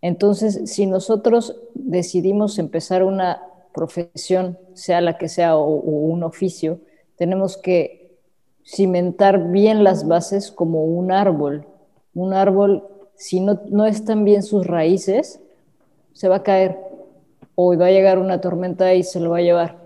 Entonces, 0.00 0.70
si 0.70 0.86
nosotros 0.86 1.56
decidimos 1.74 2.60
empezar 2.60 3.02
una 3.02 3.49
profesión, 3.72 4.58
sea 4.74 5.00
la 5.00 5.18
que 5.18 5.28
sea, 5.28 5.56
o, 5.56 5.68
un 5.68 6.22
oficio, 6.22 6.80
tenemos 7.16 7.56
que 7.56 8.18
cimentar 8.64 9.50
bien 9.50 9.84
las 9.84 10.06
bases 10.06 10.50
como 10.50 10.84
un 10.84 11.12
árbol. 11.12 11.66
Un 12.14 12.34
árbol, 12.34 12.84
si 13.14 13.40
no, 13.40 13.60
no 13.68 13.86
están 13.86 14.24
bien 14.24 14.42
sus 14.42 14.66
raíces, 14.66 15.40
se 16.12 16.28
va 16.28 16.36
a 16.36 16.42
caer 16.42 16.76
o 17.54 17.76
va 17.76 17.86
a 17.86 17.90
llegar 17.90 18.18
una 18.18 18.40
tormenta 18.40 18.94
y 18.94 19.02
se 19.02 19.20
lo 19.20 19.30
va 19.30 19.38
a 19.38 19.42
llevar. 19.42 19.78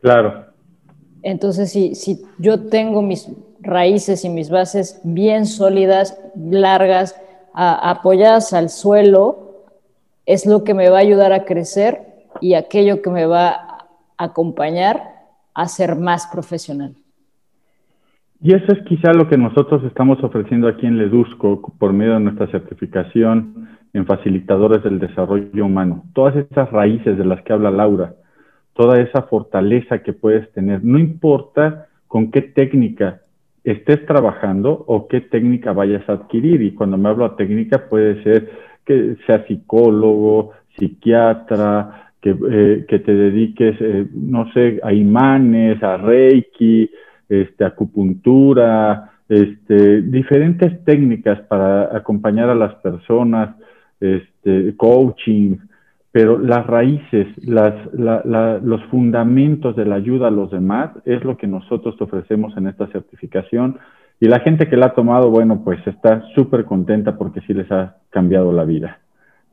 Claro. 0.00 0.46
Entonces, 1.22 1.70
si, 1.70 1.94
si 1.94 2.22
yo 2.38 2.68
tengo 2.68 3.02
mis 3.02 3.28
raíces 3.60 4.24
y 4.24 4.28
mis 4.28 4.50
bases 4.50 5.00
bien 5.02 5.46
sólidas, 5.46 6.18
largas, 6.34 7.14
apoyadas 7.52 8.52
al 8.52 8.70
suelo, 8.70 9.50
es 10.26 10.46
lo 10.46 10.64
que 10.64 10.74
me 10.74 10.88
va 10.88 10.98
a 10.98 11.00
ayudar 11.00 11.32
a 11.32 11.44
crecer 11.44 12.09
y 12.40 12.54
aquello 12.54 13.02
que 13.02 13.10
me 13.10 13.26
va 13.26 13.50
a 13.50 13.88
acompañar 14.18 15.00
a 15.54 15.66
ser 15.66 15.96
más 15.96 16.26
profesional. 16.26 16.94
Y 18.42 18.54
eso 18.54 18.72
es 18.72 18.82
quizá 18.86 19.12
lo 19.12 19.28
que 19.28 19.36
nosotros 19.36 19.84
estamos 19.84 20.22
ofreciendo 20.24 20.66
aquí 20.66 20.86
en 20.86 20.96
Ledusco 20.96 21.60
por 21.78 21.92
medio 21.92 22.14
de 22.14 22.20
nuestra 22.20 22.46
certificación 22.46 23.68
en 23.92 24.06
facilitadores 24.06 24.82
del 24.82 24.98
desarrollo 24.98 25.66
humano. 25.66 26.04
Todas 26.14 26.36
esas 26.36 26.70
raíces 26.70 27.18
de 27.18 27.24
las 27.24 27.42
que 27.42 27.52
habla 27.52 27.70
Laura, 27.70 28.14
toda 28.72 28.98
esa 29.00 29.22
fortaleza 29.22 30.02
que 30.02 30.14
puedes 30.14 30.50
tener, 30.52 30.82
no 30.82 30.98
importa 30.98 31.88
con 32.08 32.30
qué 32.30 32.40
técnica 32.40 33.20
estés 33.62 34.06
trabajando 34.06 34.84
o 34.86 35.06
qué 35.06 35.20
técnica 35.20 35.72
vayas 35.72 36.08
a 36.08 36.14
adquirir. 36.14 36.62
Y 36.62 36.72
cuando 36.72 36.96
me 36.96 37.10
hablo 37.10 37.28
de 37.28 37.36
técnica 37.36 37.88
puede 37.90 38.22
ser 38.22 38.50
que 38.86 39.16
sea 39.26 39.46
psicólogo, 39.46 40.52
psiquiatra, 40.78 42.09
que, 42.20 42.36
eh, 42.50 42.84
que 42.88 42.98
te 42.98 43.14
dediques, 43.14 43.76
eh, 43.80 44.06
no 44.14 44.52
sé, 44.52 44.80
a 44.82 44.92
imanes, 44.92 45.82
a 45.82 45.96
reiki, 45.96 46.90
este, 47.28 47.64
acupuntura, 47.64 49.12
este, 49.28 50.02
diferentes 50.02 50.84
técnicas 50.84 51.40
para 51.42 51.96
acompañar 51.96 52.50
a 52.50 52.54
las 52.54 52.74
personas, 52.76 53.56
este, 54.00 54.74
coaching, 54.76 55.56
pero 56.12 56.38
las 56.38 56.66
raíces, 56.66 57.28
las, 57.44 57.74
los 57.94 58.82
fundamentos 58.86 59.76
de 59.76 59.84
la 59.84 59.94
ayuda 59.94 60.26
a 60.26 60.32
los 60.32 60.50
demás 60.50 60.90
es 61.04 61.22
lo 61.22 61.36
que 61.36 61.46
nosotros 61.46 61.96
te 61.96 62.04
ofrecemos 62.04 62.56
en 62.56 62.66
esta 62.66 62.88
certificación. 62.88 63.78
Y 64.18 64.26
la 64.26 64.40
gente 64.40 64.68
que 64.68 64.76
la 64.76 64.86
ha 64.86 64.94
tomado, 64.94 65.30
bueno, 65.30 65.62
pues 65.64 65.78
está 65.86 66.24
súper 66.34 66.64
contenta 66.64 67.16
porque 67.16 67.40
sí 67.42 67.54
les 67.54 67.70
ha 67.70 67.96
cambiado 68.10 68.52
la 68.52 68.64
vida. 68.64 68.98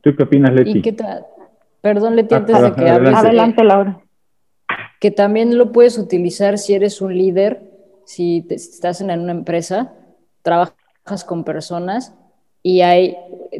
¿Tú 0.02 0.14
qué 0.16 0.24
opinas, 0.24 0.52
Leti? 0.52 0.82
Perdón, 1.80 2.16
Leti, 2.16 2.34
ah, 2.34 2.38
antes 2.38 2.60
de 2.60 2.72
que 2.72 2.88
hables. 2.88 3.14
Adelante, 3.14 3.64
Laura. 3.64 4.00
Que 5.00 5.10
también 5.10 5.56
lo 5.56 5.72
puedes 5.72 5.98
utilizar 5.98 6.58
si 6.58 6.74
eres 6.74 7.00
un 7.00 7.16
líder, 7.16 7.62
si, 8.04 8.44
estás 8.50 9.00
en 9.00 9.10
una 9.10 9.32
empresa, 9.32 9.92
trabajas 10.42 11.24
con 11.26 11.44
personas 11.44 12.14
y 12.62 12.80
hay, 12.80 13.16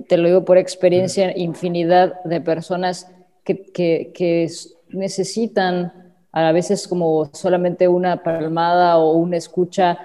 te 0.08 0.16
lo 0.16 0.26
digo 0.28 0.44
por 0.44 0.58
experiencia, 0.58 1.36
infinidad 1.36 2.22
de 2.24 2.40
personas 2.40 3.10
que, 3.44 3.72
que, 3.72 4.50
necesitan 4.90 6.14
a 6.32 6.50
veces 6.52 6.88
como 6.88 7.30
solamente 7.34 7.88
una 7.88 8.22
palmada 8.22 8.98
o 8.98 9.12
una 9.12 9.36
escucha, 9.36 9.98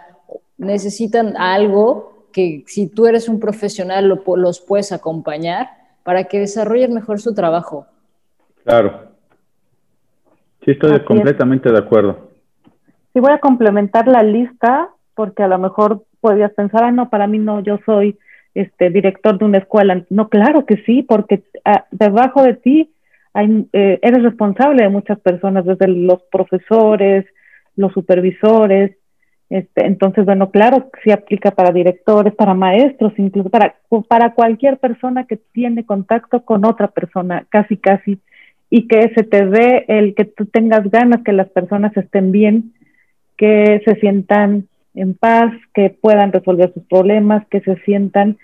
necesitan 0.58 1.38
algo 1.38 2.28
que 2.34 2.64
si 2.68 2.88
tú 2.88 3.08
eres 3.08 3.30
un 3.30 3.40
profesional 3.40 4.08
los 4.08 4.60
puedes 4.60 4.92
acompañar 4.92 5.70
para 6.04 6.26
que 6.26 6.40
desarrollen 6.40 6.94
mejor 6.94 7.22
su 7.22 7.34
trabajo. 7.34 7.88
Claro. 8.64 9.12
Sí, 10.64 10.72
estoy 10.72 11.00
completamente 11.02 11.72
de 11.72 11.78
acuerdo. 11.78 12.32
Sí, 13.14 13.20
voy 13.20 13.32
a 13.32 13.40
complementar 13.40 14.08
la 14.08 14.24
lista 14.24 14.90
porque 15.14 15.44
a 15.44 15.48
lo 15.48 15.60
mejor 15.60 16.04
podrías 16.22 16.54
pensar, 16.54 16.84
ah, 16.86 16.92
no, 16.92 17.10
para 17.10 17.28
mí 17.28 17.38
no, 17.38 17.60
yo 17.60 17.80
soy 17.86 18.18
este, 18.56 18.90
director 18.90 19.38
de 19.38 19.46
una 19.46 19.58
escuela. 19.60 20.04
No, 20.10 20.30
claro 20.30 20.66
que 20.66 20.78
sí, 20.86 21.04
porque 21.04 21.44
ah, 21.66 21.86
debajo 21.92 22.44
de 22.44 22.54
ti 22.56 22.94
hay, 23.34 23.68
eh, 23.74 24.00
eres 24.02 24.24
responsable 24.24 24.84
de 24.84 24.90
muchas 24.90 25.20
personas, 25.20 25.66
desde 25.66 25.88
los 25.88 26.22
profesores, 26.32 27.26
los 27.76 27.92
supervisores. 27.94 28.96
Este, 29.50 29.86
entonces, 29.86 30.26
bueno, 30.26 30.50
claro, 30.50 30.90
sí 31.04 31.12
aplica 31.12 31.52
para 31.52 31.72
directores, 31.72 32.34
para 32.34 32.54
maestros, 32.54 33.14
incluso 33.18 33.50
para, 33.50 33.76
para 34.08 34.34
cualquier 34.34 34.78
persona 34.78 35.26
que 35.26 35.38
tiene 35.38 35.86
contacto 35.86 36.44
con 36.44 36.66
otra 36.66 36.88
persona, 36.88 37.46
casi, 37.50 37.78
casi, 37.78 38.20
y 38.70 38.88
que 38.88 39.12
se 39.16 39.24
te 39.24 39.46
dé 39.46 39.86
el 39.88 40.16
que 40.16 40.26
tú 40.26 40.46
tengas 40.46 40.90
ganas 40.90 41.24
que 41.24 41.34
las 41.34 41.50
personas 41.50 41.96
estén 41.96 42.32
bien, 42.32 42.74
que 43.38 43.82
se 43.86 43.96
sientan 43.96 44.68
en 44.96 45.14
paz, 45.16 45.52
que 45.74 45.90
puedan 45.90 46.32
resolver 46.32 46.74
sus 46.74 46.84
problemas, 46.84 47.46
que 47.48 47.62
se 47.62 47.76
sientan 47.84 48.38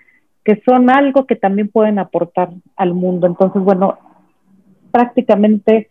que 0.43 0.61
son 0.65 0.89
algo 0.89 1.27
que 1.27 1.35
también 1.35 1.67
pueden 1.67 1.99
aportar 1.99 2.49
al 2.75 2.93
mundo. 2.93 3.27
Entonces, 3.27 3.61
bueno, 3.61 3.99
prácticamente 4.91 5.89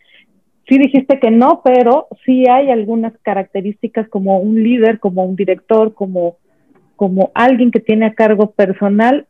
sí 0.69 0.79
dijiste 0.79 1.19
que 1.19 1.31
no, 1.31 1.62
pero 1.64 2.09
sí 2.25 2.45
hay 2.49 2.71
algunas 2.71 3.12
características 3.23 4.09
como 4.09 4.38
un 4.38 4.62
líder, 4.62 4.99
como 4.99 5.25
un 5.25 5.37
director, 5.37 5.95
como, 5.95 6.38
como 6.97 7.31
alguien 7.35 7.71
que 7.71 7.81
tiene 7.81 8.07
a 8.07 8.14
cargo 8.14 8.51
personal, 8.51 9.27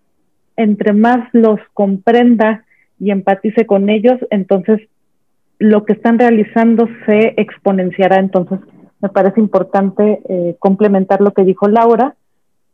entre 0.57 0.93
más 0.93 1.29
los 1.33 1.61
comprenda 1.75 2.65
y 2.99 3.11
empatice 3.11 3.67
con 3.67 3.89
ellos, 3.89 4.19
entonces 4.31 4.81
lo 5.59 5.85
que 5.85 5.93
están 5.93 6.19
realizando 6.19 6.89
se 7.07 7.35
exponenciará. 7.37 8.17
Entonces, 8.17 8.61
me 9.01 9.09
parece 9.09 9.41
importante 9.41 10.21
eh, 10.29 10.57
complementar 10.59 11.21
lo 11.21 11.33
que 11.33 11.45
dijo 11.45 11.69
Laura 11.69 12.15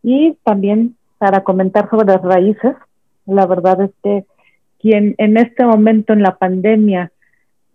y 0.02 0.36
también 0.44 0.96
para 1.18 1.42
comentar 1.42 1.88
sobre 1.90 2.06
las 2.06 2.22
raíces. 2.22 2.74
La 3.26 3.46
verdad 3.46 3.82
es 3.82 3.90
que 4.02 4.24
quien 4.80 5.14
en 5.18 5.36
este 5.36 5.64
momento 5.64 6.12
en 6.12 6.22
la 6.22 6.36
pandemia 6.36 7.10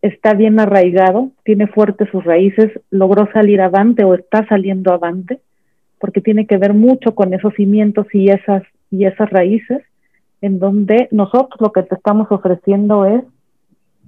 está 0.02 0.34
bien 0.34 0.60
arraigado, 0.60 1.32
tiene 1.44 1.68
fuertes 1.68 2.10
sus 2.10 2.24
raíces, 2.24 2.72
logró 2.90 3.28
salir 3.34 3.62
avante 3.62 4.04
o 4.04 4.14
está 4.14 4.48
saliendo 4.48 4.94
avante, 4.94 5.40
porque 6.00 6.22
tiene 6.22 6.46
que 6.46 6.58
ver 6.58 6.74
mucho 6.74 7.16
con 7.16 7.34
esos 7.34 7.54
cimientos 7.56 8.08
y 8.14 8.30
esas, 8.30 8.64
y 8.92 9.06
esas 9.06 9.30
raíces, 9.30 9.82
en 10.42 10.60
donde 10.60 11.08
nosotros 11.12 11.60
lo 11.60 11.72
que 11.72 11.84
te 11.84 11.96
estamos 11.96 12.28
ofreciendo 12.32 13.06
es 13.06 13.24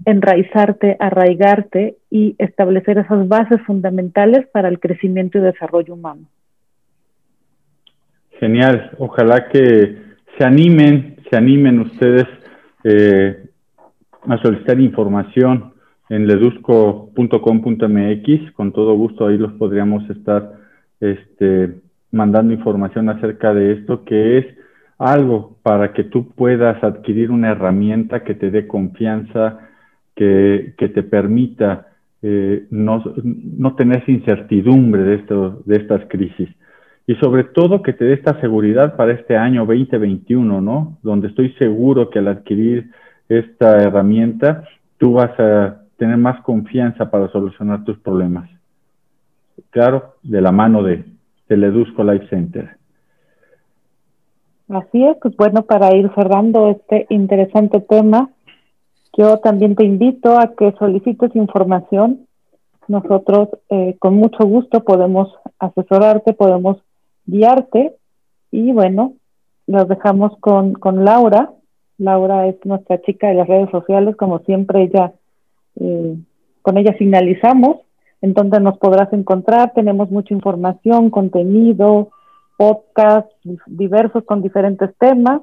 enraizarte, 0.05 0.95
arraigarte 0.99 1.97
y 2.09 2.35
establecer 2.37 2.97
esas 2.97 3.27
bases 3.27 3.61
fundamentales 3.63 4.47
para 4.47 4.69
el 4.69 4.79
crecimiento 4.79 5.37
y 5.37 5.41
desarrollo 5.41 5.93
humano. 5.93 6.21
Genial, 8.39 8.91
ojalá 8.97 9.49
que 9.49 9.97
se 10.37 10.43
animen, 10.43 11.17
se 11.29 11.37
animen 11.37 11.79
ustedes 11.79 12.25
eh, 12.83 13.45
a 14.27 14.37
solicitar 14.41 14.79
información 14.79 15.73
en 16.09 16.25
ledusco.com.mx, 16.27 18.51
con 18.53 18.71
todo 18.71 18.95
gusto 18.95 19.27
ahí 19.27 19.37
los 19.37 19.51
podríamos 19.53 20.09
estar 20.09 20.53
este, 20.99 21.75
mandando 22.11 22.53
información 22.53 23.09
acerca 23.09 23.53
de 23.53 23.73
esto, 23.73 24.03
que 24.03 24.39
es 24.39 24.45
algo 25.01 25.57
para 25.63 25.93
que 25.93 26.03
tú 26.03 26.29
puedas 26.29 26.83
adquirir 26.83 27.31
una 27.31 27.51
herramienta 27.51 28.23
que 28.23 28.35
te 28.35 28.51
dé 28.51 28.67
confianza, 28.67 29.59
que, 30.15 30.75
te 30.77 31.03
permita 31.03 31.87
eh, 32.21 32.67
no, 32.69 33.03
no, 33.23 33.75
tener 33.75 34.03
incertidumbre 34.07 35.01
de, 35.03 35.15
esto, 35.15 35.63
de 35.65 35.77
estas 35.77 36.05
crisis. 36.07 36.49
Y 37.07 37.15
sobre 37.15 37.45
todo 37.45 37.81
que 37.81 37.93
te 37.93 38.05
dé 38.05 38.13
esta 38.13 38.39
seguridad 38.39 38.95
para 38.95 39.13
este 39.13 39.35
año 39.35 39.65
2021, 39.65 40.61
¿no? 40.61 40.99
Donde 41.01 41.29
estoy 41.29 41.51
seguro 41.53 42.11
que 42.11 42.19
al 42.19 42.27
adquirir 42.27 42.91
esta 43.27 43.81
herramienta, 43.81 44.65
tú 44.99 45.13
vas 45.13 45.37
a 45.39 45.81
tener 45.97 46.17
más 46.17 46.41
confianza 46.41 47.09
para 47.09 47.27
solucionar 47.29 47.83
tus 47.85 47.97
problemas. 47.99 48.49
Claro, 49.71 50.15
de 50.21 50.41
la 50.41 50.51
mano 50.51 50.83
de, 50.83 51.05
del 51.49 51.63
Edusco 51.63 52.03
Life 52.03 52.27
Center. 52.27 52.80
Así 54.71 55.03
es, 55.03 55.17
pues 55.21 55.35
bueno, 55.35 55.63
para 55.63 55.93
ir 55.93 56.09
cerrando 56.15 56.69
este 56.69 57.05
interesante 57.09 57.81
tema, 57.81 58.29
yo 59.17 59.39
también 59.39 59.75
te 59.75 59.83
invito 59.83 60.39
a 60.39 60.55
que 60.55 60.73
solicites 60.79 61.35
información. 61.35 62.25
Nosotros 62.87 63.49
eh, 63.69 63.97
con 63.99 64.15
mucho 64.15 64.45
gusto 64.45 64.85
podemos 64.85 65.29
asesorarte, 65.59 66.31
podemos 66.31 66.77
guiarte 67.25 67.97
y 68.49 68.71
bueno, 68.71 69.15
los 69.67 69.89
dejamos 69.89 70.37
con, 70.39 70.71
con 70.71 71.03
Laura. 71.03 71.51
Laura 71.97 72.47
es 72.47 72.55
nuestra 72.63 73.01
chica 73.01 73.27
de 73.27 73.33
las 73.35 73.49
redes 73.49 73.69
sociales, 73.71 74.15
como 74.15 74.39
siempre 74.39 74.83
ella, 74.83 75.11
eh, 75.81 76.15
con 76.61 76.77
ella 76.77 76.93
finalizamos, 76.97 77.81
entonces 78.21 78.61
nos 78.61 78.77
podrás 78.77 79.11
encontrar, 79.11 79.73
tenemos 79.73 80.09
mucha 80.11 80.33
información, 80.33 81.09
contenido, 81.09 82.11
podcasts 82.61 83.33
diversos 83.65 84.23
con 84.23 84.43
diferentes 84.43 84.91
temas, 84.99 85.41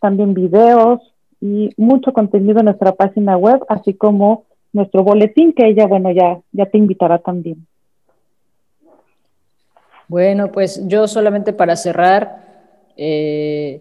también 0.00 0.34
videos, 0.34 1.00
y 1.40 1.70
mucho 1.76 2.12
contenido 2.12 2.60
en 2.60 2.66
nuestra 2.66 2.92
página 2.92 3.36
web, 3.36 3.60
así 3.68 3.92
como 3.94 4.44
nuestro 4.72 5.02
boletín 5.02 5.52
que 5.52 5.66
ella, 5.66 5.88
bueno, 5.88 6.12
ya, 6.12 6.40
ya 6.52 6.66
te 6.66 6.78
invitará 6.78 7.18
también. 7.18 7.66
Bueno, 10.06 10.52
pues 10.52 10.86
yo 10.86 11.08
solamente 11.08 11.52
para 11.52 11.74
cerrar, 11.74 12.46
eh, 12.96 13.80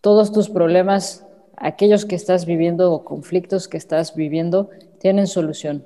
todos 0.00 0.32
tus 0.32 0.48
problemas, 0.48 1.24
aquellos 1.56 2.06
que 2.06 2.16
estás 2.16 2.44
viviendo 2.44 2.92
o 2.92 3.04
conflictos 3.04 3.68
que 3.68 3.76
estás 3.76 4.16
viviendo, 4.16 4.68
tienen 4.98 5.28
solución. 5.28 5.84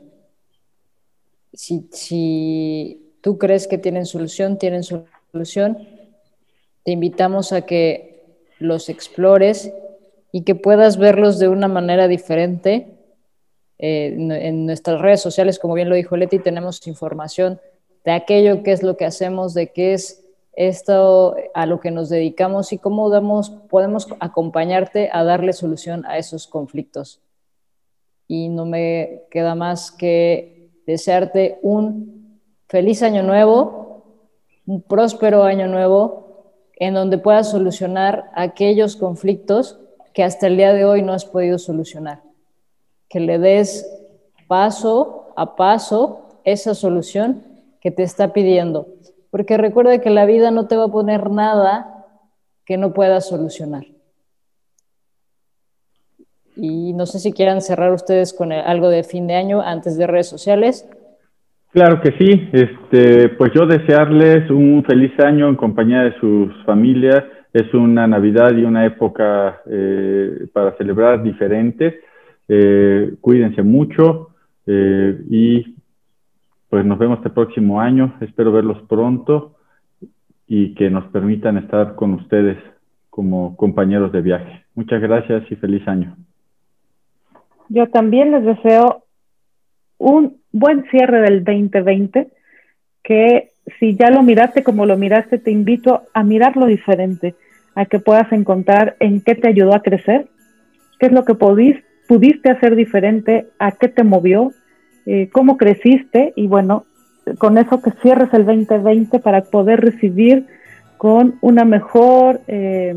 Si, 1.53 1.87
si 1.93 3.15
tú 3.21 3.37
crees 3.37 3.67
que 3.67 3.77
tienen 3.77 4.07
solución, 4.07 4.57
tienen 4.57 4.85
solución, 4.85 5.20
te 5.33 6.93
invitamos 6.93 7.53
a 7.53 7.63
que 7.63 8.11
los 8.59 8.89
explores 8.89 9.73
y 10.33 10.43
que 10.43 10.55
puedas 10.55 10.97
verlos 10.99 11.39
de 11.39 11.49
una 11.49 11.69
manera 11.69 12.09
diferente. 12.09 12.97
Eh, 13.79 14.15
en 14.17 14.67
nuestras 14.67 15.01
redes 15.01 15.23
sociales, 15.23 15.59
como 15.59 15.75
bien 15.75 15.89
lo 15.89 15.95
dijo 15.95 16.17
Leti, 16.17 16.39
tenemos 16.39 16.87
información 16.87 17.61
de 18.05 18.13
aquello 18.13 18.63
que 18.63 18.73
es 18.73 18.83
lo 18.83 18.97
que 18.97 19.07
hacemos, 19.07 19.55
de 19.55 19.73
qué 19.73 19.95
es 19.95 20.25
esto 20.53 21.37
a 21.55 21.67
lo 21.67 21.81
que 21.81 21.91
nos 21.91 22.09
dedicamos 22.09 22.73
y 22.73 22.79
cómo 22.79 23.09
damos, 23.09 23.51
podemos 23.71 24.09
acompañarte 24.21 25.09
a 25.13 25.25
darle 25.25 25.53
solución 25.53 26.05
a 26.07 26.19
esos 26.19 26.47
conflictos. 26.47 27.23
Y 28.29 28.49
no 28.49 28.67
me 28.67 29.23
queda 29.31 29.55
más 29.55 29.91
que 29.91 30.71
desearte 30.87 31.59
un 31.63 32.41
feliz 32.69 33.03
año 33.03 33.23
nuevo, 33.23 33.80
un 34.71 34.83
próspero 34.83 35.43
año 35.43 35.67
nuevo, 35.67 36.53
en 36.77 36.95
donde 36.95 37.19
puedas 37.19 37.51
solucionar 37.51 38.31
aquellos 38.37 38.95
conflictos 38.95 39.81
que 40.15 40.23
hasta 40.23 40.47
el 40.47 40.57
día 40.57 40.73
de 40.73 40.85
hoy 40.85 41.03
no 41.03 41.13
has 41.13 41.25
podido 41.25 41.59
solucionar. 41.59 42.23
Que 43.09 43.19
le 43.19 43.41
des 43.41 43.85
paso 44.47 45.33
a 45.35 45.57
paso 45.57 46.39
esa 46.45 46.77
solución 46.77 47.43
que 47.81 47.91
te 47.91 48.05
está 48.05 48.33
pidiendo. 48.33 48.87
Porque 49.33 49.57
recuerda 49.57 49.99
que 49.99 50.11
la 50.11 50.25
vida 50.25 50.53
no 50.53 50.69
te 50.69 50.77
va 50.77 50.85
a 50.85 50.93
poner 50.93 51.31
nada 51.31 52.07
que 52.65 52.77
no 52.77 52.93
puedas 52.93 53.27
solucionar. 53.27 53.87
Y 56.55 56.93
no 56.93 57.07
sé 57.07 57.19
si 57.19 57.33
quieran 57.33 57.61
cerrar 57.61 57.93
ustedes 57.93 58.33
con 58.33 58.53
algo 58.53 58.89
de 58.89 59.03
fin 59.03 59.27
de 59.27 59.35
año 59.35 59.63
antes 59.63 59.97
de 59.97 60.07
redes 60.07 60.29
sociales. 60.29 60.87
Claro 61.73 62.01
que 62.01 62.13
sí. 62.19 62.49
Este, 62.53 63.29
pues 63.31 63.53
yo 63.55 63.67
desearles 63.67 64.51
un 64.51 64.85
feliz 64.85 65.13
año 65.21 65.49
en 65.49 65.57
compañía 65.57 66.03
de 66.03 66.19
sus 66.19 66.53
familias. 66.65 67.25
Es 67.53 67.73
una 67.75 68.07
Navidad 68.07 68.57
y 68.57 68.65
una 68.65 68.87
época 68.87 69.63
eh, 69.67 70.49
para 70.53 70.77
celebrar 70.77 71.23
diferentes. 71.23 71.95
Eh, 72.49 73.15
cuídense 73.21 73.63
mucho 73.63 74.31
eh, 74.67 75.21
y 75.31 75.77
pues 76.69 76.85
nos 76.85 76.99
vemos 76.99 77.19
este 77.19 77.31
próximo 77.31 77.81
año. 77.81 78.15
Espero 78.21 78.53
verlos 78.53 78.83
pronto 78.89 79.55
y 80.49 80.75
que 80.75 80.91
nos 80.91 81.05
permitan 81.13 81.57
estar 81.59 81.95
con 81.95 82.15
ustedes 82.15 82.59
como 83.09 83.57
compañeros 83.57 84.11
de 84.11 84.21
viaje. 84.21 84.65
Muchas 84.75 85.01
gracias 85.01 85.45
y 85.51 85.57
feliz 85.57 85.87
año. 85.87 86.17
Yo 87.69 87.89
también 87.89 88.33
les 88.33 88.45
deseo 88.45 89.05
un 90.01 90.39
buen 90.51 90.85
cierre 90.91 91.21
del 91.21 91.45
2020, 91.45 92.29
que 93.05 93.51
si 93.79 93.95
ya 93.97 94.11
lo 94.11 94.23
miraste 94.23 94.65
como 94.65 94.87
lo 94.87 94.97
miraste, 94.97 95.39
te 95.39 95.51
invito 95.51 96.05
a 96.15 96.25
mirarlo 96.25 96.67
diferente, 96.67 97.35
a 97.75 97.85
que 97.85 98.01
puedas 98.01 98.33
encontrar 98.33 98.97
en 98.99 99.21
qué 99.21 99.35
te 99.35 99.49
ayudó 99.49 99.75
a 99.75 99.83
crecer, 99.83 100.27
qué 100.99 101.07
es 101.07 101.13
lo 101.13 101.25
que 101.25 101.35
pudiste 101.35 102.51
hacer 102.51 102.77
diferente, 102.77 103.49
a 103.59 103.73
qué 103.73 103.89
te 103.89 104.03
movió, 104.03 104.53
eh, 105.05 105.29
cómo 105.31 105.59
creciste 105.59 106.33
y 106.35 106.47
bueno, 106.47 106.87
con 107.39 107.59
eso 107.59 107.83
que 107.83 107.93
cierres 108.03 108.33
el 108.33 108.47
2020 108.47 109.21
para 109.21 109.43
poder 109.43 109.81
recibir 109.83 110.47
con 110.97 111.37
una 111.43 111.67
mejor, 111.67 112.41
eh, 112.49 112.95